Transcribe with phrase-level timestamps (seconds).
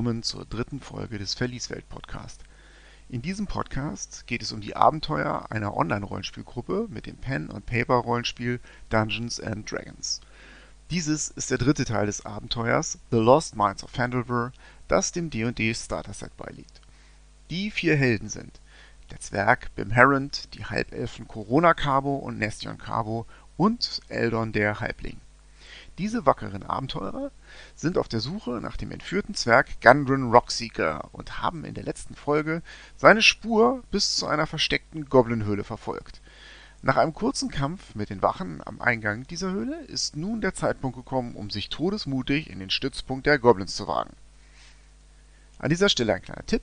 [0.00, 2.40] Willkommen zur dritten Folge des Verlieswelt Podcast.
[3.10, 8.60] In diesem Podcast geht es um die Abenteuer einer Online-Rollenspielgruppe mit dem Pen- und Paper-Rollenspiel
[8.88, 10.22] Dungeons and Dragons.
[10.90, 14.52] Dieses ist der dritte Teil des Abenteuers The Lost Minds of Phandelver,
[14.88, 16.80] das dem D&D Starter-Set beiliegt.
[17.50, 18.58] Die vier Helden sind
[19.10, 23.26] der Zwerg Bim Harrond, die Halbelfen Corona Cabo und Nestion Cabo
[23.58, 25.20] und Eldon der Halbling.
[26.00, 27.30] Diese wackeren Abenteurer
[27.74, 32.14] sind auf der Suche nach dem entführten Zwerg Gundren Rockseeker und haben in der letzten
[32.14, 32.62] Folge
[32.96, 36.22] seine Spur bis zu einer versteckten Goblinhöhle verfolgt.
[36.80, 40.96] Nach einem kurzen Kampf mit den Wachen am Eingang dieser Höhle ist nun der Zeitpunkt
[40.96, 44.16] gekommen, um sich todesmutig in den Stützpunkt der Goblins zu wagen.
[45.58, 46.62] An dieser Stelle ein kleiner Tipp.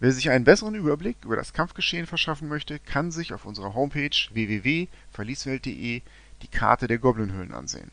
[0.00, 4.10] Wer sich einen besseren Überblick über das Kampfgeschehen verschaffen möchte, kann sich auf unserer Homepage
[4.32, 6.02] www.verlieswelt.de
[6.42, 7.92] die Karte der Goblinhöhlen ansehen.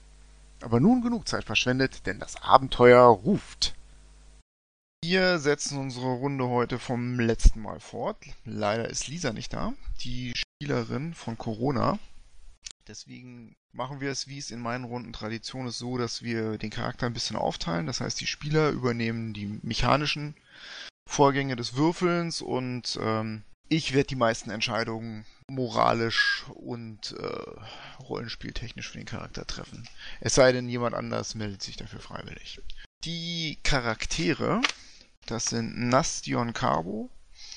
[0.61, 3.73] Aber nun genug Zeit verschwendet, denn das Abenteuer ruft.
[5.03, 8.17] Wir setzen unsere Runde heute vom letzten Mal fort.
[8.45, 11.97] Leider ist Lisa nicht da, die Spielerin von Corona.
[12.87, 16.69] Deswegen machen wir es, wie es in meinen Runden Tradition ist, so, dass wir den
[16.69, 17.87] Charakter ein bisschen aufteilen.
[17.87, 20.35] Das heißt, die Spieler übernehmen die mechanischen
[21.09, 28.97] Vorgänge des Würfelns und ähm, ich werde die meisten Entscheidungen moralisch und äh, rollenspieltechnisch für
[28.97, 29.88] den Charakter treffen.
[30.19, 32.61] Es sei denn, jemand anders meldet sich dafür freiwillig.
[33.03, 34.61] Die Charaktere,
[35.25, 37.09] das sind Nastion Cabo,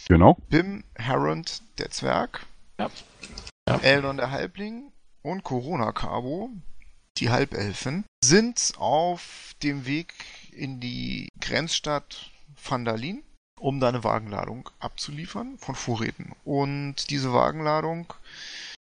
[0.08, 0.36] Genau.
[0.48, 2.46] Bim Harrond, der Zwerg,
[2.78, 2.90] Ja.
[3.68, 3.78] Ja.
[3.78, 6.50] Eldon, der Halbling und Corona Cabo,
[7.16, 10.12] die Halbelfen, sind auf dem Weg
[10.52, 12.30] in die Grenzstadt
[12.62, 13.22] Vandalin,
[13.64, 16.32] um da eine Wagenladung abzuliefern von Vorräten.
[16.44, 18.12] Und diese Wagenladung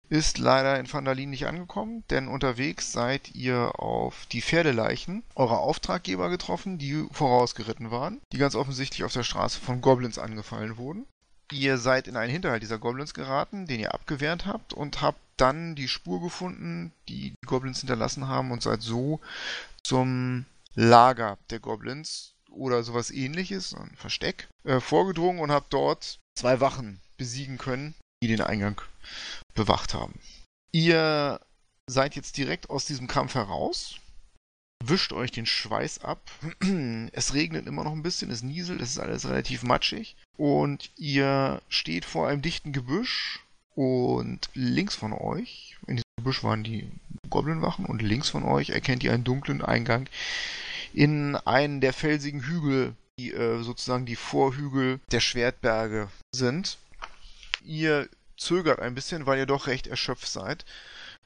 [0.08, 6.30] ist leider in Vandalin nicht angekommen, denn unterwegs seid ihr auf die Pferdeleichen eurer Auftraggeber
[6.30, 11.06] getroffen, die vorausgeritten waren, die ganz offensichtlich auf der Straße von Goblins angefallen wurden.
[11.52, 15.76] Ihr seid in einen Hinterhalt dieser Goblins geraten, den ihr abgewehrt habt und habt dann
[15.76, 19.20] die Spur gefunden, die die Goblins hinterlassen haben und seid so
[19.84, 26.60] zum Lager der Goblins oder sowas ähnliches, ein Versteck, äh, vorgedrungen und habt dort zwei
[26.60, 28.82] Wachen besiegen können, die den Eingang
[29.54, 30.20] bewacht haben.
[30.72, 31.40] Ihr
[31.88, 33.96] seid jetzt direkt aus diesem Kampf heraus,
[34.84, 36.22] wischt euch den Schweiß ab.
[37.12, 40.16] Es regnet immer noch ein bisschen, es nieselt, es ist alles relativ matschig.
[40.38, 43.42] Und ihr steht vor einem dichten Gebüsch
[43.76, 46.90] und links von euch, in diesem Gebüsch waren die
[47.30, 50.08] Goblinwachen und links von euch erkennt ihr einen dunklen Eingang
[50.94, 56.78] in einen der felsigen Hügel, die äh, sozusagen die Vorhügel der Schwertberge sind.
[57.64, 60.66] Ihr zögert ein bisschen, weil ihr doch recht erschöpft seid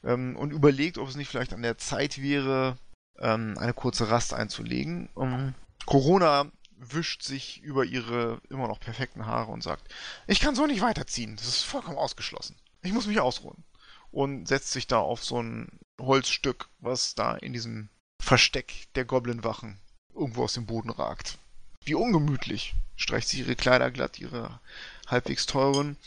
[0.04, 2.78] ähm, und überlegt, ob es nicht vielleicht an der Zeit wäre,
[3.20, 5.10] ähm, eine kurze Rast einzulegen.
[5.14, 5.54] Um,
[5.86, 9.94] Corona wischt sich über ihre immer noch perfekten Haare und sagt,
[10.28, 12.58] ich kann so nicht weiterziehen, das ist vollkommen ausgeschlossen.
[12.82, 13.64] Ich muss mich ausruhen.
[14.12, 17.90] Und setzt sich da auf so ein Holzstück, was da in diesem
[18.24, 19.78] Versteck der Goblinwachen
[20.16, 21.38] irgendwo aus dem Boden ragt.
[21.84, 22.74] Wie ungemütlich.
[22.96, 24.62] Streicht sie ihre Kleider glatt, ihre
[25.08, 25.98] halbwegs teuren,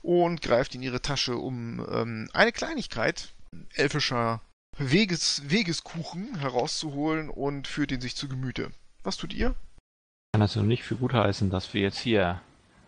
[0.00, 3.32] und greift in ihre Tasche, um ähm, eine Kleinigkeit,
[3.74, 4.40] elfischer
[4.76, 8.70] Weges, Wegeskuchen, herauszuholen und führt ihn sich zu Gemüte.
[9.02, 9.50] Was tut ihr?
[9.50, 12.40] Ich kann also nicht für gut heißen, dass wir jetzt hier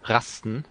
[0.04, 0.64] rasten,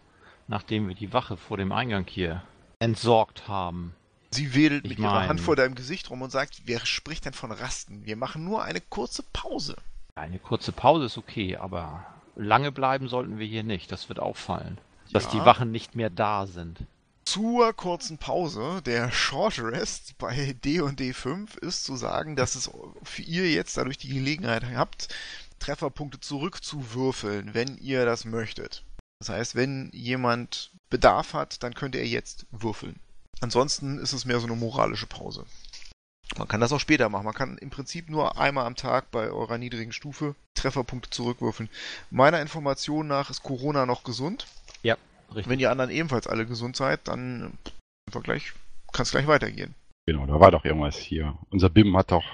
[0.47, 2.43] nachdem wir die Wache vor dem Eingang hier
[2.79, 3.93] entsorgt haben.
[4.31, 7.25] Sie wedelt Ich mit ihrer mein- Hand vor deinem Gesicht rum und sagt, wer spricht
[7.25, 8.05] denn von Rasten?
[8.05, 9.75] Wir machen nur eine kurze Pause.
[10.15, 13.91] Eine kurze Pause ist okay, aber lange bleiben sollten wir hier nicht.
[13.91, 14.77] Das wird auffallen.
[15.11, 15.31] Dass Ja.
[15.31, 16.85] die Wachen nicht mehr da sind.
[17.25, 22.69] Zur kurzen Pause, der Short Rest bei D&D 5 ist zu sagen, dass es
[23.03, 25.09] für ihr jetzt dadurch die Gelegenheit habt,
[25.59, 28.83] Trefferpunkte zurückzuwürfeln, wenn ihr das möchtet.
[29.19, 32.95] Das heißt, wenn jemand Bedarf hat, dann könnt ihr jetzt würfeln.
[33.41, 35.45] Ansonsten ist es mehr so eine moralische Pause.
[36.37, 37.25] Man kann das auch später machen.
[37.25, 41.69] Man kann im Prinzip nur einmal am Tag bei eurer niedrigen Stufe Trefferpunkte zurückwürfeln.
[42.11, 44.45] Meiner Information nach ist Corona noch gesund.
[44.83, 44.95] Ja,
[45.29, 45.49] richtig.
[45.49, 47.53] Wenn ihr anderen ebenfalls alle gesund seid, dann
[48.11, 48.23] kann
[49.01, 49.73] es gleich weitergehen.
[50.05, 51.37] Genau, da war doch irgendwas hier.
[51.49, 52.25] Unser BIM hat doch,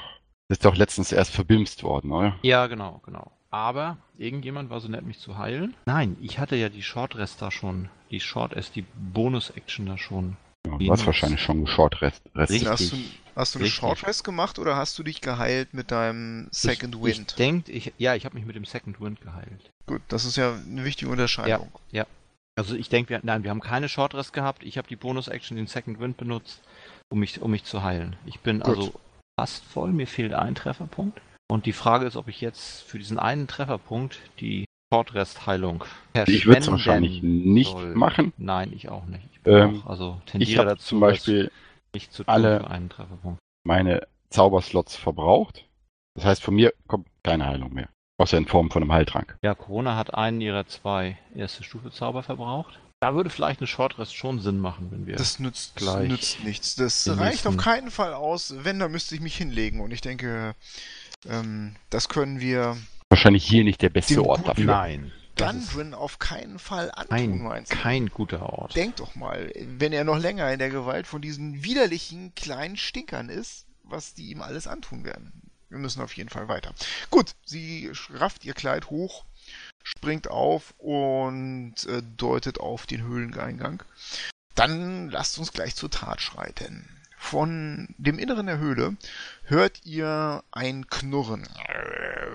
[0.49, 2.35] ist doch letztens erst verbimst worden, oder?
[2.41, 3.31] Ja, genau, genau.
[3.49, 5.73] Aber irgendjemand war so nett, mich zu heilen.
[5.85, 7.89] Nein, ich hatte ja die Short Rest da schon.
[8.11, 10.35] Die Short S, die Bonus-Action da schon.
[10.65, 12.21] Ja, du hast wahrscheinlich schon geschort Rest.
[12.35, 12.51] Rest.
[12.51, 12.69] Richtig.
[12.69, 12.97] Hast du,
[13.35, 13.79] hast du eine Richtig.
[13.79, 17.31] Short Rest gemacht oder hast du dich geheilt mit deinem Second ich, Wind?
[17.31, 19.69] Ich denkt, ich, ja, ich habe mich mit dem Second Wind geheilt.
[19.85, 21.71] Gut, das ist ja eine wichtige Unterscheidung.
[22.57, 24.63] Also ich denke, wir, nein, wir haben keine Short Rest gehabt.
[24.63, 26.61] Ich habe die Bonus-Action, den Second Wind benutzt,
[27.09, 28.15] um mich, um mich zu heilen.
[28.25, 28.77] Ich bin Gut.
[28.77, 28.93] also
[29.37, 29.91] fast voll.
[29.91, 31.21] Mir fehlt ein Trefferpunkt.
[31.47, 35.83] Und die Frage ist, ob ich jetzt für diesen einen Trefferpunkt die Shortrest-Heilung
[36.27, 37.95] Ich würde es wahrscheinlich nicht soll.
[37.95, 38.33] machen.
[38.37, 39.23] Nein, ich auch nicht.
[39.33, 41.53] Ich bin Ähm, auch, also Ich tendiere habe dazu, zum Beispiel das
[41.93, 43.39] nicht zu tun alle- für einen Trefferpunkt.
[43.65, 45.65] meine Zauberslots verbraucht.
[46.15, 47.89] Das heißt, von mir kommt keine Heilung mehr.
[48.17, 49.37] Außer in Form von einem Heiltrank.
[49.43, 52.79] Ja, Corona hat einen ihrer zwei erste Stufe Zauber verbraucht.
[53.01, 55.17] Da würde vielleicht eine Shortrest schon Sinn machen, wenn wir.
[55.17, 56.75] Das nützt, gleich nützt nichts.
[56.75, 58.55] Das reicht auf keinen Fall aus.
[58.59, 59.81] Wenn, dann müsste ich mich hinlegen.
[59.81, 60.55] Und ich denke,
[61.29, 62.77] ähm, das können wir
[63.15, 64.65] Wahrscheinlich hier nicht der beste Den Ort dafür.
[64.65, 65.13] Nein.
[65.37, 67.63] Gundren auf keinen Fall antun, du?
[67.73, 68.75] kein guter Ort.
[68.75, 73.29] Denk doch mal, wenn er noch länger in der Gewalt von diesen widerlichen kleinen Stinkern
[73.29, 75.31] ist, was die ihm alles antun werden.
[75.69, 76.73] Wir müssen auf jeden Fall weiter.
[77.09, 79.23] Gut, sie rafft ihr Kleid hoch,
[79.81, 83.81] springt auf und äh, deutet auf den Höhleneingang.
[84.55, 86.89] Dann lasst uns gleich zur Tat schreiten.
[87.17, 88.97] Von dem Inneren der Höhle
[89.45, 91.47] hört ihr ein Knurren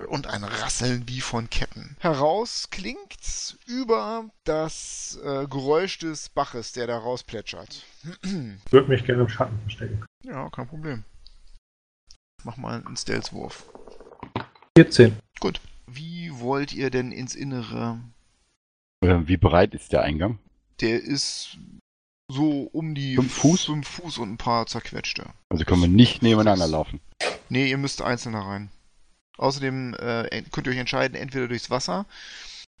[0.07, 1.95] und ein Rasseln wie von Ketten.
[1.99, 7.83] Heraus klingt über das äh, Geräusch des Baches, der da rausplätschert.
[8.23, 8.31] Ich
[8.71, 10.05] würde mich gerne im Schatten verstecken.
[10.23, 11.03] Ja, kein Problem.
[12.43, 13.69] Mach mal einen Stealth-Wurf.
[14.77, 15.17] 14.
[15.87, 17.99] Wie wollt ihr denn ins Innere?
[19.03, 20.39] Äh, Wie breit ist der Eingang?
[20.79, 21.57] Der ist
[22.31, 23.65] so um die Fünf Fuß?
[23.65, 25.25] fünf Fuß und ein paar zerquetschte.
[25.49, 27.01] Also können wir nicht nebeneinander laufen.
[27.49, 28.71] Nee, ihr müsst einzeln da rein.
[29.41, 32.05] Außerdem äh, könnt ihr euch entscheiden, entweder durchs Wasser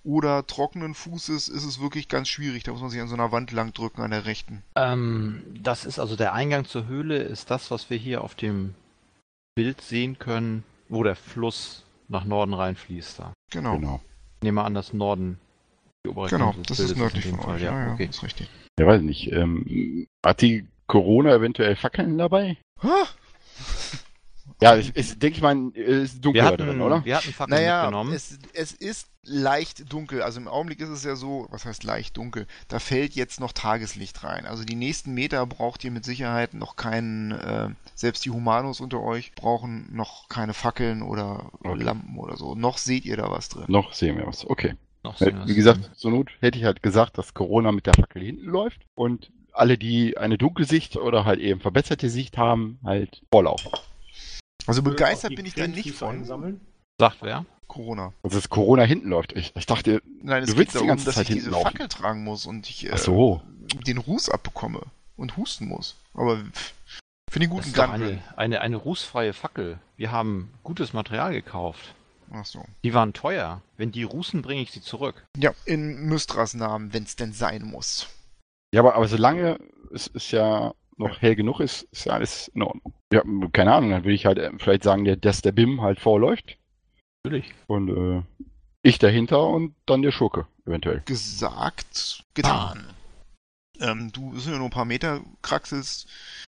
[0.03, 2.63] oder trockenen Fußes ist es wirklich ganz schwierig.
[2.63, 4.63] Da muss man sich an so einer Wand lang drücken, an der rechten.
[4.75, 8.73] Ähm, das ist also der Eingang zur Höhle, ist das, was wir hier auf dem
[9.55, 13.19] Bild sehen können, wo der Fluss nach Norden reinfließt.
[13.19, 13.33] Da.
[13.51, 13.75] Genau.
[13.77, 14.01] Genau.
[14.39, 15.39] Ich nehme an, dass Norden
[16.05, 17.55] die obere Genau, das Bildes ist nördlich von Fall.
[17.55, 17.61] euch.
[17.61, 18.05] Ja, Ja, ja, okay.
[18.09, 18.49] ist richtig.
[18.79, 19.31] Ja, weiß nicht.
[19.31, 22.57] Ähm, hat die Corona eventuell Fackeln dabei?
[22.81, 23.05] Ah,
[24.61, 27.03] Ja, es ist, denke ich mal, es ist dunkel Wir hatten, drin, oder?
[27.03, 28.13] wir hatten Fackeln Naja, mitgenommen.
[28.13, 30.21] es, es ist leicht dunkel.
[30.21, 32.45] Also im Augenblick ist es ja so, was heißt leicht dunkel?
[32.67, 34.45] Da fällt jetzt noch Tageslicht rein.
[34.45, 39.01] Also die nächsten Meter braucht ihr mit Sicherheit noch keinen, äh, selbst die Humanos unter
[39.01, 41.81] euch brauchen noch keine Fackeln oder Okay.
[41.83, 42.53] Lampen oder so.
[42.55, 43.65] Noch seht ihr da was drin.
[43.67, 44.45] Noch sehen wir was.
[44.47, 44.75] Okay.
[45.03, 45.55] Noch Äh, sehen wir Wie es.
[45.57, 49.31] gesagt, zur Not hätte ich halt gesagt, dass Corona mit der Fackel hinten läuft und
[49.53, 53.71] alle, die eine Dunkelsicht oder halt eben verbesserte Sicht haben, halt vorlaufen.
[54.67, 56.61] Also Würde begeistert bin ich da nicht von Einsammeln?
[56.99, 57.45] Sagt wer?
[57.67, 58.13] Corona.
[58.21, 59.33] Also dass Corona hinten läuft.
[59.33, 61.51] Ich, ich dachte, Nein, es Du willst die darum, ganze dass Zeit ich hinten diese
[61.51, 61.71] laufen.
[61.71, 63.41] Fackel tragen muss und ich äh, ach so.
[63.87, 64.81] den Ruß abbekomme
[65.15, 65.95] und husten muss.
[66.13, 66.41] Aber
[67.29, 67.93] für den guten Gunrun.
[67.93, 69.79] eine, eine, eine rußfreie Fackel.
[69.95, 71.95] Wir haben gutes Material gekauft.
[72.33, 72.65] Ach so.
[72.83, 73.61] Die waren teuer.
[73.77, 75.25] Wenn die rußen, bringe ich sie zurück.
[75.37, 78.07] Ja, in Mystras Namen, wenn es denn sein muss.
[78.73, 79.59] Ja, aber, aber solange
[79.93, 82.93] es ist ja noch hell genug ist, ist ja alles in Ordnung.
[83.11, 85.99] Ja, keine Ahnung, dann würde ich halt äh, vielleicht sagen, der, dass der BIM halt
[85.99, 86.57] vorläuft
[87.23, 87.53] Natürlich.
[87.67, 88.23] und äh,
[88.83, 91.01] ich dahinter und dann der Schurke, eventuell.
[91.05, 92.85] Gesagt, getan.
[93.79, 96.07] Ähm, du sind ja nur ein paar Meter, kraxelst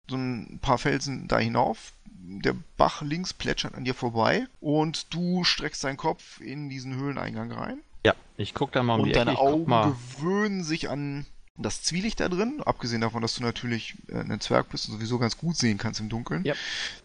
[0.09, 1.93] so ein paar Felsen da hinauf.
[2.07, 7.51] Der Bach links plätschert an dir vorbei und du streckst deinen Kopf in diesen Höhleneingang
[7.51, 7.79] rein.
[8.07, 9.21] Ja, ich gucke da mal um und die Ecke.
[9.21, 9.93] deine Ich guck Augen mal.
[9.93, 11.27] gewöhnen sich an
[11.59, 15.19] das Zwielicht da drin, abgesehen davon, dass du natürlich äh, ein Zwerg bist und sowieso
[15.19, 16.45] ganz gut sehen kannst im Dunkeln.
[16.45, 16.55] Ja.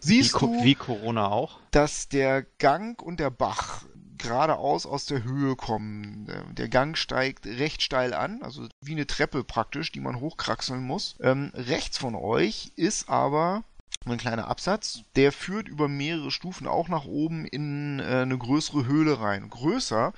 [0.02, 1.58] Wie, Siehst Co- du, wie Corona auch.
[1.70, 3.82] dass der Gang und der Bach
[4.16, 6.26] geradeaus aus der Höhe kommen.
[6.26, 10.82] Der- Der Gang steigt recht steil an, also wie eine Treppe praktisch, die man hochkraxeln
[10.82, 11.14] muss.
[11.20, 13.62] Ähm, rechts von euch ist aber
[14.06, 18.86] ein kleiner Absatz, der führt über mehrere Stufen auch nach oben in äh, eine größere
[18.86, 19.50] Höhle rein.
[19.50, 20.12] Größer,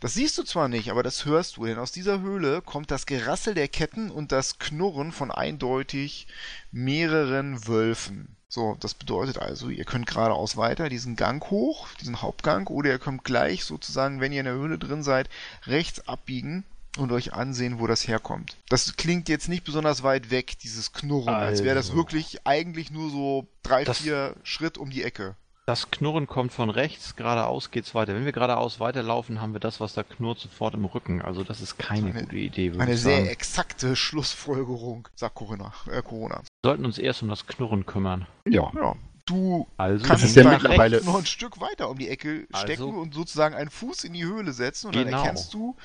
[0.00, 3.06] das siehst du zwar nicht, aber das hörst du, denn aus dieser Höhle kommt das
[3.06, 6.26] Gerassel der Ketten und das Knurren von eindeutig
[6.72, 8.36] mehreren Wölfen.
[8.48, 12.98] So, das bedeutet also, ihr könnt geradeaus weiter diesen Gang hoch, diesen Hauptgang, oder ihr
[13.00, 15.28] könnt gleich sozusagen, wenn ihr in der Höhle drin seid,
[15.66, 16.64] rechts abbiegen
[16.96, 18.56] und euch ansehen, wo das herkommt.
[18.68, 21.96] Das klingt jetzt nicht besonders weit weg, dieses Knurren, als wäre das Also.
[21.98, 25.34] wirklich eigentlich nur so drei, Das- vier Schritt um die Ecke.
[25.66, 28.14] Das Knurren kommt von rechts, geradeaus geht's weiter.
[28.14, 31.22] Wenn wir geradeaus weiterlaufen, haben wir das, was da knurrt, sofort im Rücken.
[31.22, 33.28] Also das ist keine Eine- gute Idee, würde Eine ich sehr sagen.
[33.28, 35.72] exakte Schlussfolgerung, sagt Corona.
[35.90, 36.40] Äh, Corona.
[36.62, 38.26] Wir sollten uns erst um das Knurren kümmern.
[38.46, 38.70] Ja.
[38.74, 38.94] Ja,
[39.26, 42.82] du Also kannst ist ja dann mittlerweile- noch ein Stück weiter um die Ecke stecken
[42.84, 45.18] Also- und sozusagen einen Fuß in die Höhle setzen und dann Genau.
[45.22, 45.76] erkennst du,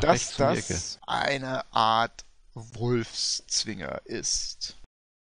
[0.00, 2.24] dass das eine Art
[2.54, 4.76] Wolfszwinger ist.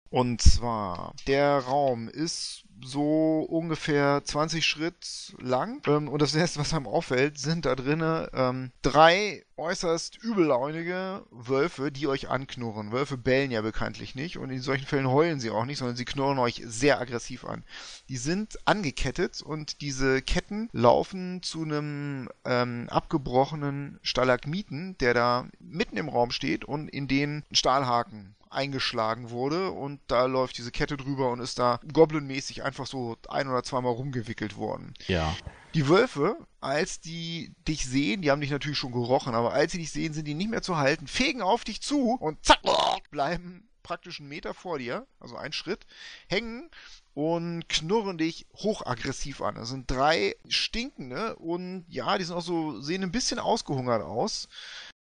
[0.09, 5.81] Und zwar, der Raum ist so ungefähr 20 Schritt lang.
[5.87, 11.91] Ähm, und das erste, was einem auffällt, sind da drinnen ähm, drei äußerst übellaunige Wölfe,
[11.91, 12.91] die euch anknurren.
[12.91, 16.05] Wölfe bellen ja bekanntlich nicht und in solchen Fällen heulen sie auch nicht, sondern sie
[16.05, 17.63] knurren euch sehr aggressiv an.
[18.09, 25.97] Die sind angekettet und diese Ketten laufen zu einem ähm, abgebrochenen Stalagmiten, der da mitten
[25.97, 31.31] im Raum steht und in den Stahlhaken eingeschlagen wurde und da läuft diese Kette drüber
[31.31, 34.93] und ist da goblinmäßig einfach so ein oder zweimal rumgewickelt worden.
[35.07, 35.35] Ja.
[35.73, 39.79] Die Wölfe, als die dich sehen, die haben dich natürlich schon gerochen, aber als sie
[39.79, 42.61] dich sehen, sind die nicht mehr zu halten, fegen auf dich zu und zack,
[43.09, 45.85] bleiben praktisch einen Meter vor dir, also einen Schritt,
[46.27, 46.69] hängen
[47.13, 49.55] und knurren dich hochaggressiv an.
[49.55, 54.47] Das sind drei stinkende und ja, die sind auch so, sehen ein bisschen ausgehungert aus.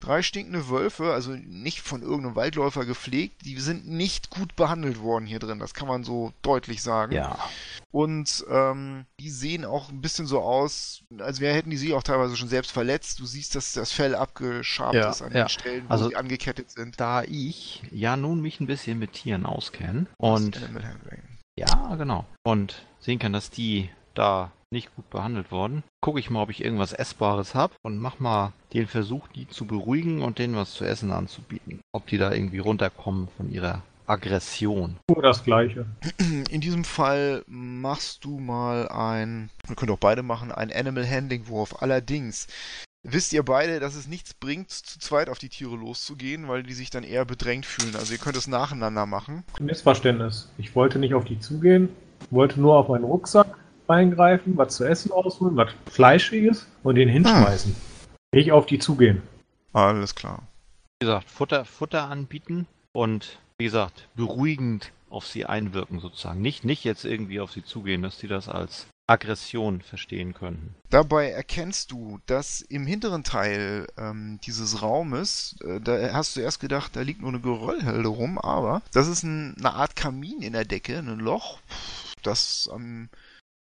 [0.01, 5.25] Drei stinkende Wölfe, also nicht von irgendeinem Waldläufer gepflegt, die sind nicht gut behandelt worden
[5.25, 7.13] hier drin, das kann man so deutlich sagen.
[7.13, 7.37] Ja.
[7.91, 12.03] Und ähm, die sehen auch ein bisschen so aus, als wäre hätten die sich auch
[12.03, 13.19] teilweise schon selbst verletzt.
[13.19, 15.43] Du siehst, dass das Fell abgeschabt Ja, ist an ja.
[15.43, 16.99] den Stellen, wo Also- sie angekettet sind.
[16.99, 20.59] Da ich ja nun mich ein bisschen mit Tieren auskenne und
[21.57, 22.25] ja, genau.
[22.43, 26.63] Und sehen kann, dass die da nicht gut behandelt wurden, gucke ich mal, ob ich
[26.63, 30.85] irgendwas Essbares habe und mach mal den Versuch, die zu beruhigen und denen was zu
[30.85, 31.81] essen anzubieten.
[31.91, 34.97] Ob die da irgendwie runterkommen von ihrer Aggression.
[35.09, 35.85] Nur das Gleiche.
[36.49, 41.47] In diesem Fall machst du mal ein, wir können auch beide machen, ein Animal Handling
[41.47, 41.81] Wurf.
[41.81, 42.47] Allerdings
[43.03, 46.73] wisst ihr beide, dass es nichts bringt, zu zweit auf die Tiere loszugehen, weil die
[46.73, 47.95] sich dann eher bedrängt fühlen.
[47.95, 49.43] Also ihr könnt es nacheinander machen.
[49.59, 50.51] Missverständnis.
[50.57, 51.89] Ich wollte nicht auf die zugehen,
[52.29, 53.57] wollte nur auf meinen Rucksack
[53.91, 57.75] reingreifen, was zu essen ausholen, was Fleischiges und den hinschmeißen.
[58.33, 59.21] Nicht auf die zugehen.
[59.73, 60.43] Alles klar.
[60.99, 66.41] Wie gesagt, Futter, Futter anbieten und wie gesagt, beruhigend auf sie einwirken sozusagen.
[66.41, 70.73] Nicht, nicht jetzt irgendwie auf sie zugehen, dass sie das als Aggression verstehen könnten.
[70.89, 76.61] Dabei erkennst du, dass im hinteren Teil ähm, dieses Raumes, äh, da hast du erst
[76.61, 80.53] gedacht, da liegt nur eine Geröllhalde rum, aber das ist ein, eine Art Kamin in
[80.53, 81.59] der Decke, ein Loch,
[82.23, 83.09] das am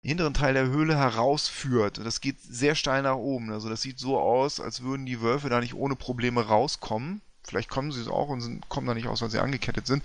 [0.04, 2.00] hinteren Teil der Höhle herausführt.
[2.00, 3.52] Und Das geht sehr steil nach oben.
[3.52, 7.22] Also das sieht so aus, als würden die Wölfe da nicht ohne Probleme rauskommen.
[7.44, 10.04] Vielleicht kommen sie es auch und sind, kommen da nicht aus, weil sie angekettet sind.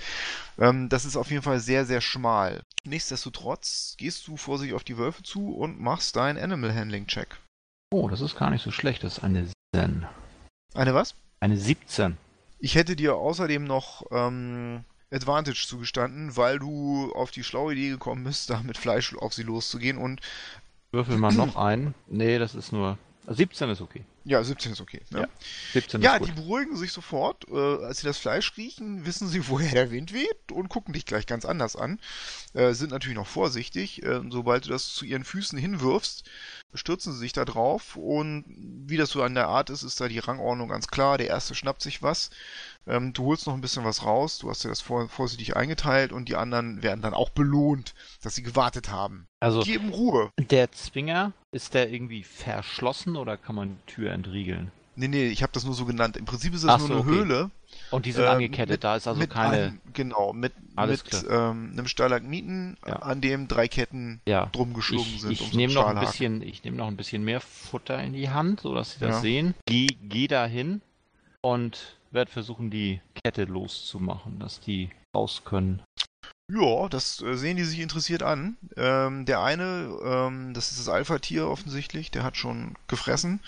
[0.58, 2.62] Ähm, das ist auf jeden Fall sehr, sehr schmal.
[2.84, 7.36] Nichtsdestotrotz gehst du vorsichtig auf die Wölfe zu und machst deinen Animal Handling Check.
[7.92, 9.04] Oh, das ist gar nicht so schlecht.
[9.04, 10.06] Das ist eine 17.
[10.74, 11.14] Eine was?
[11.40, 12.16] Eine 17.
[12.58, 14.84] Ich hätte dir außerdem noch ähm,
[15.16, 19.42] Advantage zugestanden, weil du auf die schlaue Idee gekommen bist, da mit Fleisch auf sie
[19.42, 20.20] loszugehen und
[20.92, 21.94] Würfel mal noch ein.
[22.06, 22.96] Nee, das ist nur.
[23.26, 24.04] 17 ist okay.
[24.26, 25.02] Ja, 17 ist okay.
[25.11, 25.21] Ne?
[25.21, 25.28] Ja,
[25.73, 27.49] 17 Ja, die beruhigen sich sofort.
[27.49, 31.06] Äh, als sie das Fleisch riechen, wissen sie, woher der Wind weht und gucken dich
[31.06, 32.00] gleich ganz anders an.
[32.52, 34.02] Äh, sind natürlich noch vorsichtig.
[34.02, 36.25] Äh, sobald du das zu ihren Füßen hinwirfst,
[36.75, 40.09] stürzen sie sich da drauf und wie das so an der Art ist, ist da
[40.09, 41.18] die Rangordnung ganz klar.
[41.18, 42.30] Der erste schnappt sich was.
[42.88, 44.38] Ähm, du holst noch ein bisschen was raus.
[44.38, 48.35] Du hast dir das vor, vorsichtig eingeteilt und die anderen werden dann auch belohnt, dass
[48.35, 49.28] sie gewartet haben.
[49.40, 50.30] Also, Geben Ruhe.
[50.38, 54.73] der Zwinger, ist der irgendwie verschlossen oder kann man die Tür entriegeln?
[54.99, 56.16] Nee, nee, ich habe das nur so genannt.
[56.16, 57.11] Im Prinzip ist das Ach nur so, eine okay.
[57.11, 57.50] Höhle.
[57.90, 59.56] Und die sind Ähm, angekettet, mit- da ist also mit keine.
[59.56, 62.96] Einem, genau, mit, mit ähm, einem Stalagmiten, Ja.
[63.00, 64.46] an dem drei Ketten ja.
[64.52, 65.32] drum geschlungen Ich, sind.
[65.32, 68.14] ich um so nehme noch ein bisschen, ich nehme noch ein bisschen mehr Futter in
[68.14, 69.20] die Hand, so dass sie das Ja.
[69.20, 69.54] sehen.
[69.66, 70.80] Geh, geh dahin
[71.42, 75.82] und werde versuchen, die Kette loszumachen, dass die raus können.
[76.48, 78.56] Ja, das äh, sehen die sich interessiert an.
[78.76, 83.40] Ähm, der eine, ähm, das ist das Alpha-Tier offensichtlich, der hat schon gefressen,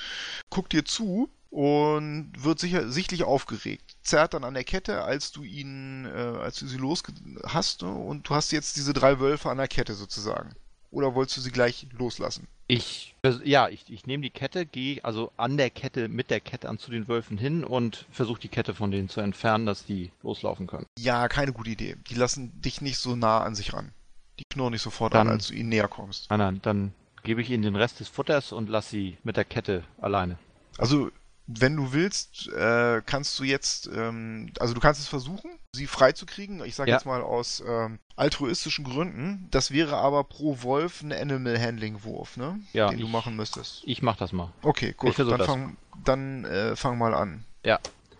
[0.50, 3.96] guckt dir zu und wird sicher, sichtlich aufgeregt.
[4.02, 7.04] Zerrt dann an der Kette, als du ihn, äh, als du sie los
[7.46, 7.92] hast ne?
[7.92, 10.54] und du hast jetzt diese drei Wölfe an der Kette sozusagen.
[10.90, 12.46] Oder wolltest du sie gleich loslassen?
[12.66, 13.14] Ich,
[13.44, 16.78] ja, ich, ich nehme die Kette, gehe also an der Kette, mit der Kette an
[16.78, 20.66] zu den Wölfen hin und versuche die Kette von denen zu entfernen, dass die loslaufen
[20.66, 20.86] können.
[20.98, 21.96] Ja, keine gute Idee.
[22.10, 23.92] Die lassen dich nicht so nah an sich ran.
[24.38, 26.28] Die knurren nicht sofort Dann- an, als du ihnen näher kommst.
[26.30, 26.92] Nein, nein, dann
[27.22, 30.38] gebe ich ihnen den Rest des Futters und lasse sie mit der Kette alleine.
[30.78, 31.10] Also,
[31.50, 36.62] wenn du willst, äh, kannst du jetzt, ähm, also du kannst es versuchen, sie freizukriegen.
[36.64, 36.96] Ich sage Ja.
[36.96, 39.48] jetzt mal aus ähm, altruistischen Gründen.
[39.50, 42.60] Das wäre aber pro Wolf ein Animal Handling Wurf, ne?
[42.74, 43.82] Ja, Den du ich- machen müsstest.
[43.86, 44.52] Ich mach das mal.
[44.62, 45.18] Okay, gut.
[45.18, 45.46] Dann das.
[45.46, 47.44] fang, dann äh, fang mal an.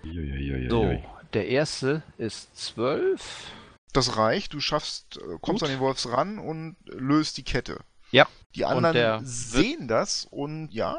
[0.04, 0.68] Uiuiuiui.
[0.70, 1.02] So,
[1.34, 3.52] der erste ist 12.
[3.92, 4.54] Das reicht.
[4.54, 5.62] Du schaffst, äh, kommst Gut.
[5.64, 7.78] an den Wolfs ran und löst die Kette.
[8.10, 8.26] Ja.
[8.54, 10.96] Die anderen der sehen das und ja,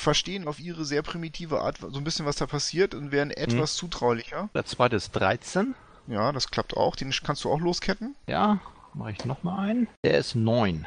[0.00, 3.34] verstehen auf ihre sehr primitive Art so ein bisschen, was da passiert und werden Mhm.
[3.42, 4.48] etwas zutraulicher.
[4.54, 5.74] Der zweite ist 13.
[6.06, 6.96] Ja, das klappt auch.
[6.96, 8.16] Den kannst du auch losketten.
[8.26, 8.60] Ja,
[8.94, 9.88] mache ich nochmal einen.
[10.04, 10.86] Der ist 9.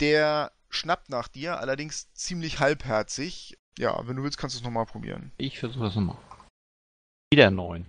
[0.00, 3.58] Der schnappt nach dir, allerdings ziemlich halbherzig.
[3.78, 5.32] Ja, wenn du willst, kannst du es nochmal probieren.
[5.36, 6.16] Ich versuche das nochmal.
[7.32, 7.84] Wieder 9.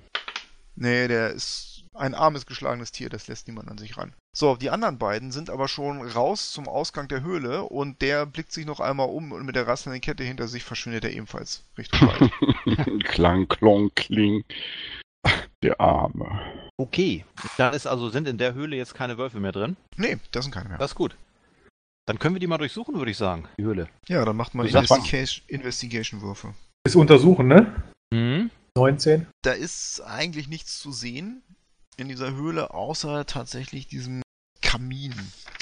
[0.75, 4.13] Nee, der ist ein armes, geschlagenes Tier, das lässt niemand an sich ran.
[4.35, 8.51] So, die anderen beiden sind aber schon raus zum Ausgang der Höhle und der blickt
[8.51, 12.07] sich noch einmal um und mit der rasselnden Kette hinter sich verschwindet er ebenfalls Richtung
[12.07, 13.03] Wald.
[13.05, 14.43] Klang, klong, kling.
[15.63, 16.39] Der Arme.
[16.77, 17.25] Okay.
[17.57, 19.77] Da ist also, sind in der Höhle jetzt keine Wölfe mehr drin.
[19.97, 20.77] nee, das sind keine mehr.
[20.77, 21.15] Das ist gut.
[22.07, 23.47] Dann können wir die mal durchsuchen, würde ich sagen.
[23.57, 23.87] Die Höhle.
[24.07, 24.67] Ja, dann macht mal?
[24.67, 26.53] Investigation- Investigation-Würfe.
[26.85, 27.83] Ist untersuchen, ne?
[28.13, 28.51] Mhm.
[28.77, 29.25] 19.
[29.41, 31.41] Da ist eigentlich nichts zu sehen
[31.97, 34.21] in dieser Höhle, außer tatsächlich diesem
[34.61, 35.13] Kamin,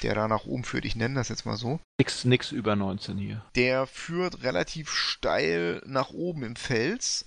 [0.01, 0.85] der da nach oben führt.
[0.85, 1.79] Ich nenne das jetzt mal so.
[1.99, 3.45] Nix, nix über 19 hier.
[3.55, 7.25] Der führt relativ steil nach oben im Fels.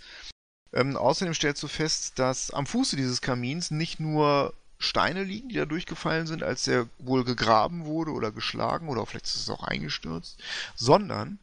[0.72, 5.56] Ähm, außerdem stellst du fest, dass am Fuße dieses Kamins nicht nur Steine liegen, die
[5.56, 9.64] da durchgefallen sind, als der wohl gegraben wurde oder geschlagen oder vielleicht ist es auch
[9.64, 10.38] eingestürzt,
[10.74, 11.38] sondern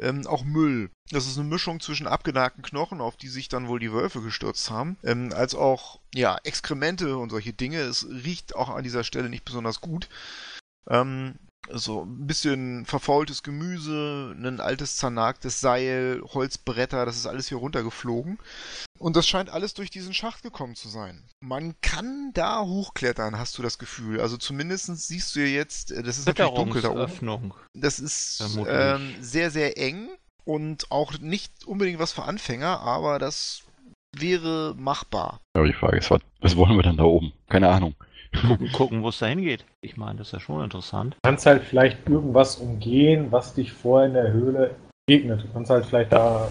[0.00, 0.90] ähm, auch Müll.
[1.10, 4.70] Das ist eine Mischung zwischen abgenagten Knochen, auf die sich dann wohl die Wölfe gestürzt
[4.70, 7.80] haben, ähm, als auch ja Exkremente und solche Dinge.
[7.80, 10.08] Es riecht auch an dieser Stelle nicht besonders gut.
[10.88, 11.34] Ähm,
[11.70, 18.38] so ein bisschen verfaultes Gemüse, ein altes zernagtes Seil, Holzbretter, das ist alles hier runtergeflogen.
[19.02, 21.24] Und das scheint alles durch diesen Schacht gekommen zu sein.
[21.40, 24.20] Man kann da hochklettern, hast du das Gefühl.
[24.20, 27.00] Also zumindest siehst du ja jetzt, äh, das ist natürlich dunkel da oben.
[27.00, 27.54] Öffnung.
[27.74, 30.08] Das ist ähm, sehr, sehr eng
[30.44, 33.64] und auch nicht unbedingt was für Anfänger, aber das
[34.16, 35.40] wäre machbar.
[35.54, 37.32] Aber die Frage ist, was, was wollen wir dann da oben?
[37.48, 37.96] Keine Ahnung.
[38.40, 39.64] Gucken, gucken wo es da hingeht.
[39.80, 41.14] Ich meine, das ist ja schon interessant.
[41.14, 44.76] Du kannst halt vielleicht irgendwas umgehen, was dich vorher in der Höhle
[45.12, 45.42] begegnet.
[45.42, 46.48] Du kannst halt vielleicht da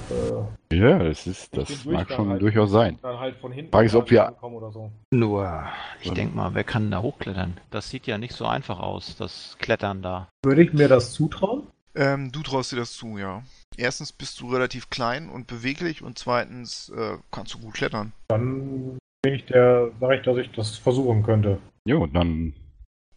[0.70, 2.98] äh, Ja, das ist, das mag schon halt- durchaus sein.
[3.02, 4.34] dann halt von hinten Frage ist, ob wir-
[4.74, 4.92] so.
[5.12, 5.66] Nur,
[6.02, 7.58] ich denke mal, wer kann da hochklettern?
[7.72, 10.30] Das sieht ja nicht so einfach aus, das Klettern da.
[10.46, 11.64] Würde ich mir das zutrauen?
[11.94, 13.44] Ähm, du traust dir das zu, ja.
[13.76, 18.14] Erstens bist du relativ klein und beweglich und zweitens äh, kannst du gut klettern.
[18.30, 21.60] Dann bin ich der, sage ich, dass ich das versuchen könnte.
[21.86, 22.54] Jo, dann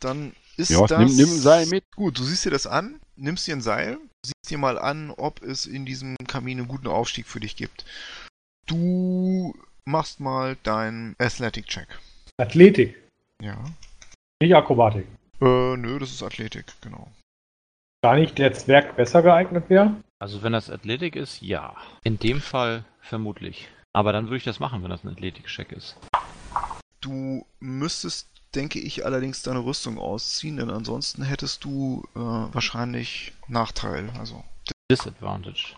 [0.00, 0.98] Dann ist ja, das...
[0.98, 1.84] nimm, nimm ein Seil mit.
[1.94, 5.42] Gut, du siehst dir das an, nimmst dir ein Seil, siehst dir mal an, ob
[5.42, 7.84] es in diesem Kamin einen guten Aufstieg für dich gibt.
[8.66, 11.88] Du machst mal deinen Athletic-Check.
[12.38, 12.96] Athletik,
[13.42, 13.62] Ja.
[14.42, 15.06] nicht Akrobatik.
[15.40, 17.08] Äh, nö, das ist Athletik, genau.
[18.02, 19.96] Da nicht der Zwerg besser geeignet wäre?
[20.18, 21.76] Also wenn das Athletik ist, ja.
[22.02, 23.68] In dem Fall vermutlich.
[23.92, 25.96] Aber dann würde ich das machen, wenn das ein Athletik-Check ist.
[27.00, 34.10] Du müsstest, denke ich, allerdings deine Rüstung ausziehen, denn ansonsten hättest du äh, wahrscheinlich Nachteil.
[34.18, 34.44] Also,
[34.90, 35.76] Disadvantage.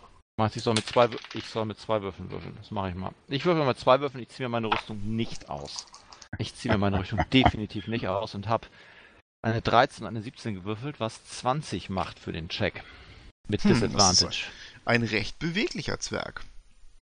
[0.55, 2.55] Ich soll mit zwei, ich soll mit zwei Würfeln würfeln.
[2.61, 3.12] Das mache ich mal.
[3.29, 5.87] Ich würfel mit zwei Würfeln, ich ziehe mir meine Rüstung nicht aus.
[6.39, 8.67] Ich ziehe mir meine Rüstung definitiv nicht aus und habe
[9.43, 12.83] eine 13 und eine 17 gewürfelt, was 20 macht für den Check.
[13.49, 14.45] Mit Hm, Disadvantage.
[14.85, 16.43] ein recht beweglicher Zwerg.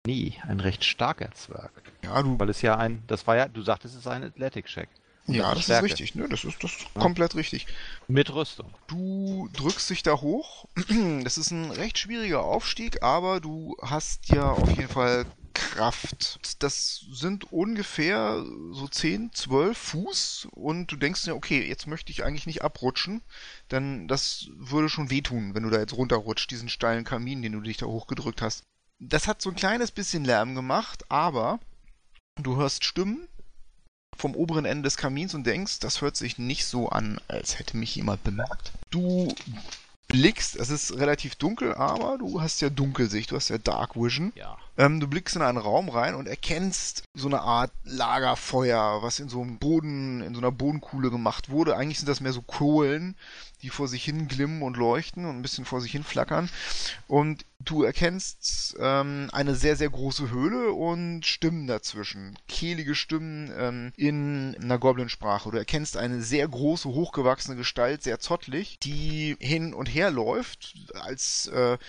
[0.05, 1.71] Nie, ein recht starker Zwerg.
[2.03, 4.87] Ja, du, Weil es ja ein, das war ja, du sagtest, es ist ein Athletic-Check.
[5.27, 5.85] Ja, das ist Stärke.
[5.85, 6.15] richtig.
[6.15, 7.01] Ne, das ist, das ist Ja.
[7.01, 7.67] komplett richtig.
[8.07, 8.73] Mit Rüstung.
[8.87, 10.65] Du drückst dich da hoch.
[11.23, 16.39] Das ist ein recht schwieriger Aufstieg, aber du hast ja auf jeden Fall Kraft.
[16.59, 22.23] Das sind ungefähr so 10, 12 Fuß und du denkst dir, okay, jetzt möchte ich
[22.23, 23.21] eigentlich nicht abrutschen,
[23.71, 27.61] denn das würde schon wehtun, wenn du da jetzt runterrutscht, diesen steilen Kamin, den du
[27.61, 28.63] dich da hochgedrückt hast.
[28.99, 31.59] Das hat so ein kleines bisschen Lärm gemacht, aber
[32.35, 33.27] du hörst Stimmen
[34.15, 37.77] vom oberen Ende des Kamins und denkst, das hört sich nicht so an, als hätte
[37.77, 38.71] mich jemand bemerkt.
[38.89, 39.33] Du
[40.07, 44.31] blickst, es ist relativ dunkel, aber du hast ja Dunkelsicht, du hast ja Dark Vision.
[44.35, 44.57] Ja.
[44.77, 49.27] Ähm, du blickst in einen Raum rein und erkennst so eine Art Lagerfeuer, was in
[49.27, 51.75] so einem Boden, in so einer Bodenkuhle gemacht wurde.
[51.75, 53.15] Eigentlich sind das mehr so Kohlen,
[53.63, 56.49] die vor sich hin glimmen und leuchten und ein bisschen vor sich hin flackern.
[57.07, 62.37] Und du erkennst ähm, eine sehr, sehr große Höhle und Stimmen dazwischen.
[62.47, 65.49] Kehlige Stimmen ähm, in einer Goblin-Sprache.
[65.49, 71.47] Du erkennst eine sehr große, hochgewachsene Gestalt, sehr zottlig, die hin und her läuft, als
[71.47, 71.79] äh,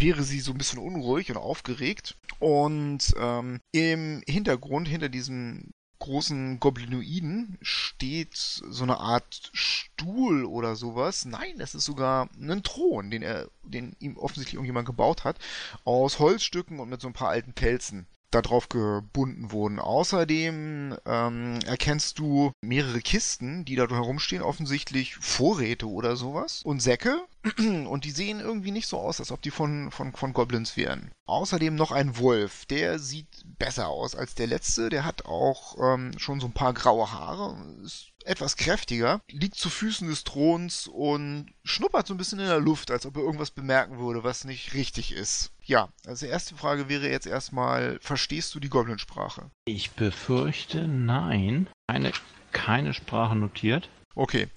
[0.00, 2.16] wäre sie so ein bisschen unruhig und aufgeregt.
[2.38, 11.24] Und ähm, im Hintergrund, hinter diesem großen Goblinoiden steht so eine Art Stuhl oder sowas.
[11.24, 15.38] Nein, das ist sogar ein Thron, den er, den ihm offensichtlich irgendjemand gebaut hat,
[15.84, 18.08] aus Holzstücken und mit so ein paar alten Pelzen.
[18.34, 19.78] Darauf gebunden wurden.
[19.78, 27.22] Außerdem ähm, erkennst du mehrere Kisten, die da herumstehen, offensichtlich Vorräte oder sowas und Säcke.
[27.58, 31.10] Und die sehen irgendwie nicht so aus, als ob die von, von, von Goblins wären.
[31.26, 33.26] Außerdem noch ein Wolf, der sieht
[33.58, 34.90] besser aus als der letzte.
[34.90, 39.70] Der hat auch ähm, schon so ein paar graue Haare, ist etwas kräftiger, liegt zu
[39.70, 43.50] Füßen des Throns und schnuppert so ein bisschen in der Luft, als ob er irgendwas
[43.50, 45.51] bemerken würde, was nicht richtig ist.
[45.64, 49.50] Ja, also die erste Frage wäre jetzt erstmal, verstehst du die Goblinsprache?
[49.64, 51.68] Ich befürchte, nein.
[51.88, 52.12] Keine,
[52.52, 53.88] keine Sprache notiert.
[54.14, 54.48] Okay.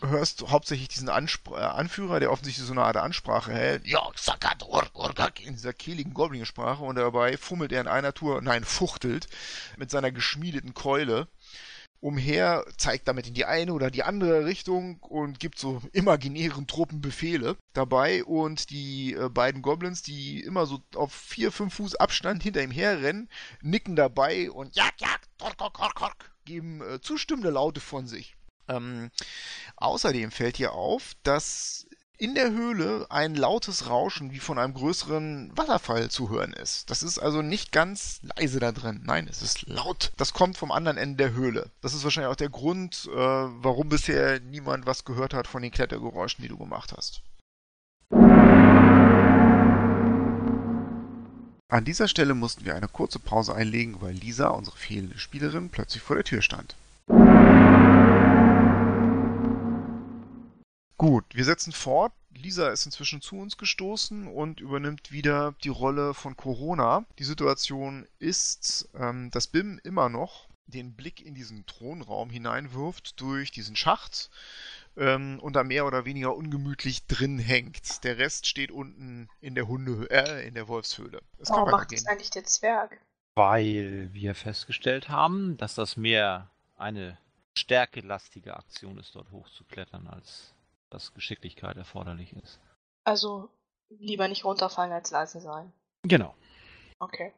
[0.00, 3.86] Du hörst hauptsächlich diesen Anspr äh, Anführer, der offensichtlich so eine Art Ansprache hält.
[3.86, 4.62] Ja, Sakat,
[5.40, 9.28] in dieser kehligen Goblin-Sprache und dabei fummelt er in einer Tour, nein, fuchtelt
[9.76, 11.28] mit seiner geschmiedeten Keule
[12.04, 17.00] umher, zeigt damit in die eine oder die andere Richtung und gibt so imaginären Truppen
[17.00, 22.42] Befehle dabei und die äh, beiden Goblins, die immer so auf vier, fünf Fuß Abstand
[22.42, 23.30] hinter ihm herrennen,
[23.62, 28.36] nicken dabei und jak, jak, tork, tork, tork, tork, geben äh, zustimmende Laute von sich.
[28.68, 29.10] Ähm,
[29.76, 35.50] außerdem fällt hier auf, dass in der Höhle ein lautes Rauschen wie von einem größeren
[35.56, 36.88] Wasserfall zu hören ist.
[36.90, 39.02] Das ist also nicht ganz leise da drin.
[39.04, 40.12] Nein, es ist laut.
[40.16, 41.70] Das kommt vom anderen Ende der Höhle.
[41.80, 45.72] Das ist wahrscheinlich auch der Grund, äh, warum bisher niemand was gehört hat von den
[45.72, 47.20] Klettergeräuschen, die du gemacht hast.
[51.68, 56.02] An dieser Stelle mussten wir eine kurze Pause einlegen, weil Lisa, unsere fehlende Spielerin, plötzlich
[56.02, 56.76] vor der Tür stand.
[60.96, 62.12] Gut, wir setzen fort.
[62.36, 67.04] Lisa ist inzwischen zu uns gestoßen und übernimmt wieder die Rolle von Corona.
[67.18, 73.50] Die Situation ist, ähm, dass Bim immer noch den Blick in diesen Thronraum hineinwirft durch
[73.50, 74.30] diesen Schacht
[74.96, 78.04] ähm, und da mehr oder weniger ungemütlich drin hängt.
[78.04, 81.20] Der Rest steht unten in der Hunde, äh, in der Wolfshöhle.
[81.38, 83.00] Es Warum macht das eigentlich der Zwerg?
[83.34, 87.18] Weil wir festgestellt haben, dass das mehr eine
[87.56, 90.53] stärkelastige Aktion ist, dort hochzuklettern, als
[90.94, 92.60] dass Geschicklichkeit erforderlich ist.
[93.04, 93.50] Also
[93.90, 95.72] lieber nicht runterfallen als leise sein.
[96.02, 96.34] Genau.
[97.00, 97.32] Okay.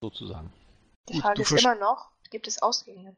[0.00, 0.52] Sozusagen.
[1.08, 3.14] Die Gut, Frage ist immer noch, gibt es Ausgänge?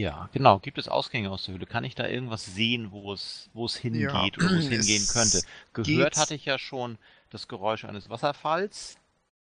[0.00, 0.58] Ja, genau.
[0.58, 1.66] Gibt es Ausgänge aus der Höhle?
[1.66, 5.06] Kann ich da irgendwas sehen, wo es, wo es hingeht ja, oder wo es hingehen
[5.06, 5.42] könnte?
[5.72, 6.98] Gehört hatte ich ja schon
[7.30, 8.96] das Geräusch eines Wasserfalls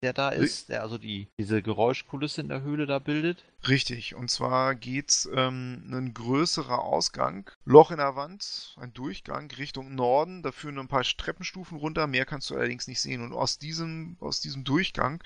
[0.02, 3.44] der da ist, der also die, diese Geräuschkulisse in der Höhle da bildet.
[3.68, 9.94] Richtig, und zwar geht ähm, ein größerer Ausgang, Loch in der Wand, ein Durchgang Richtung
[9.94, 13.22] Norden, da führen ein paar Treppenstufen runter, mehr kannst du allerdings nicht sehen.
[13.22, 15.22] Und aus diesem, aus diesem Durchgang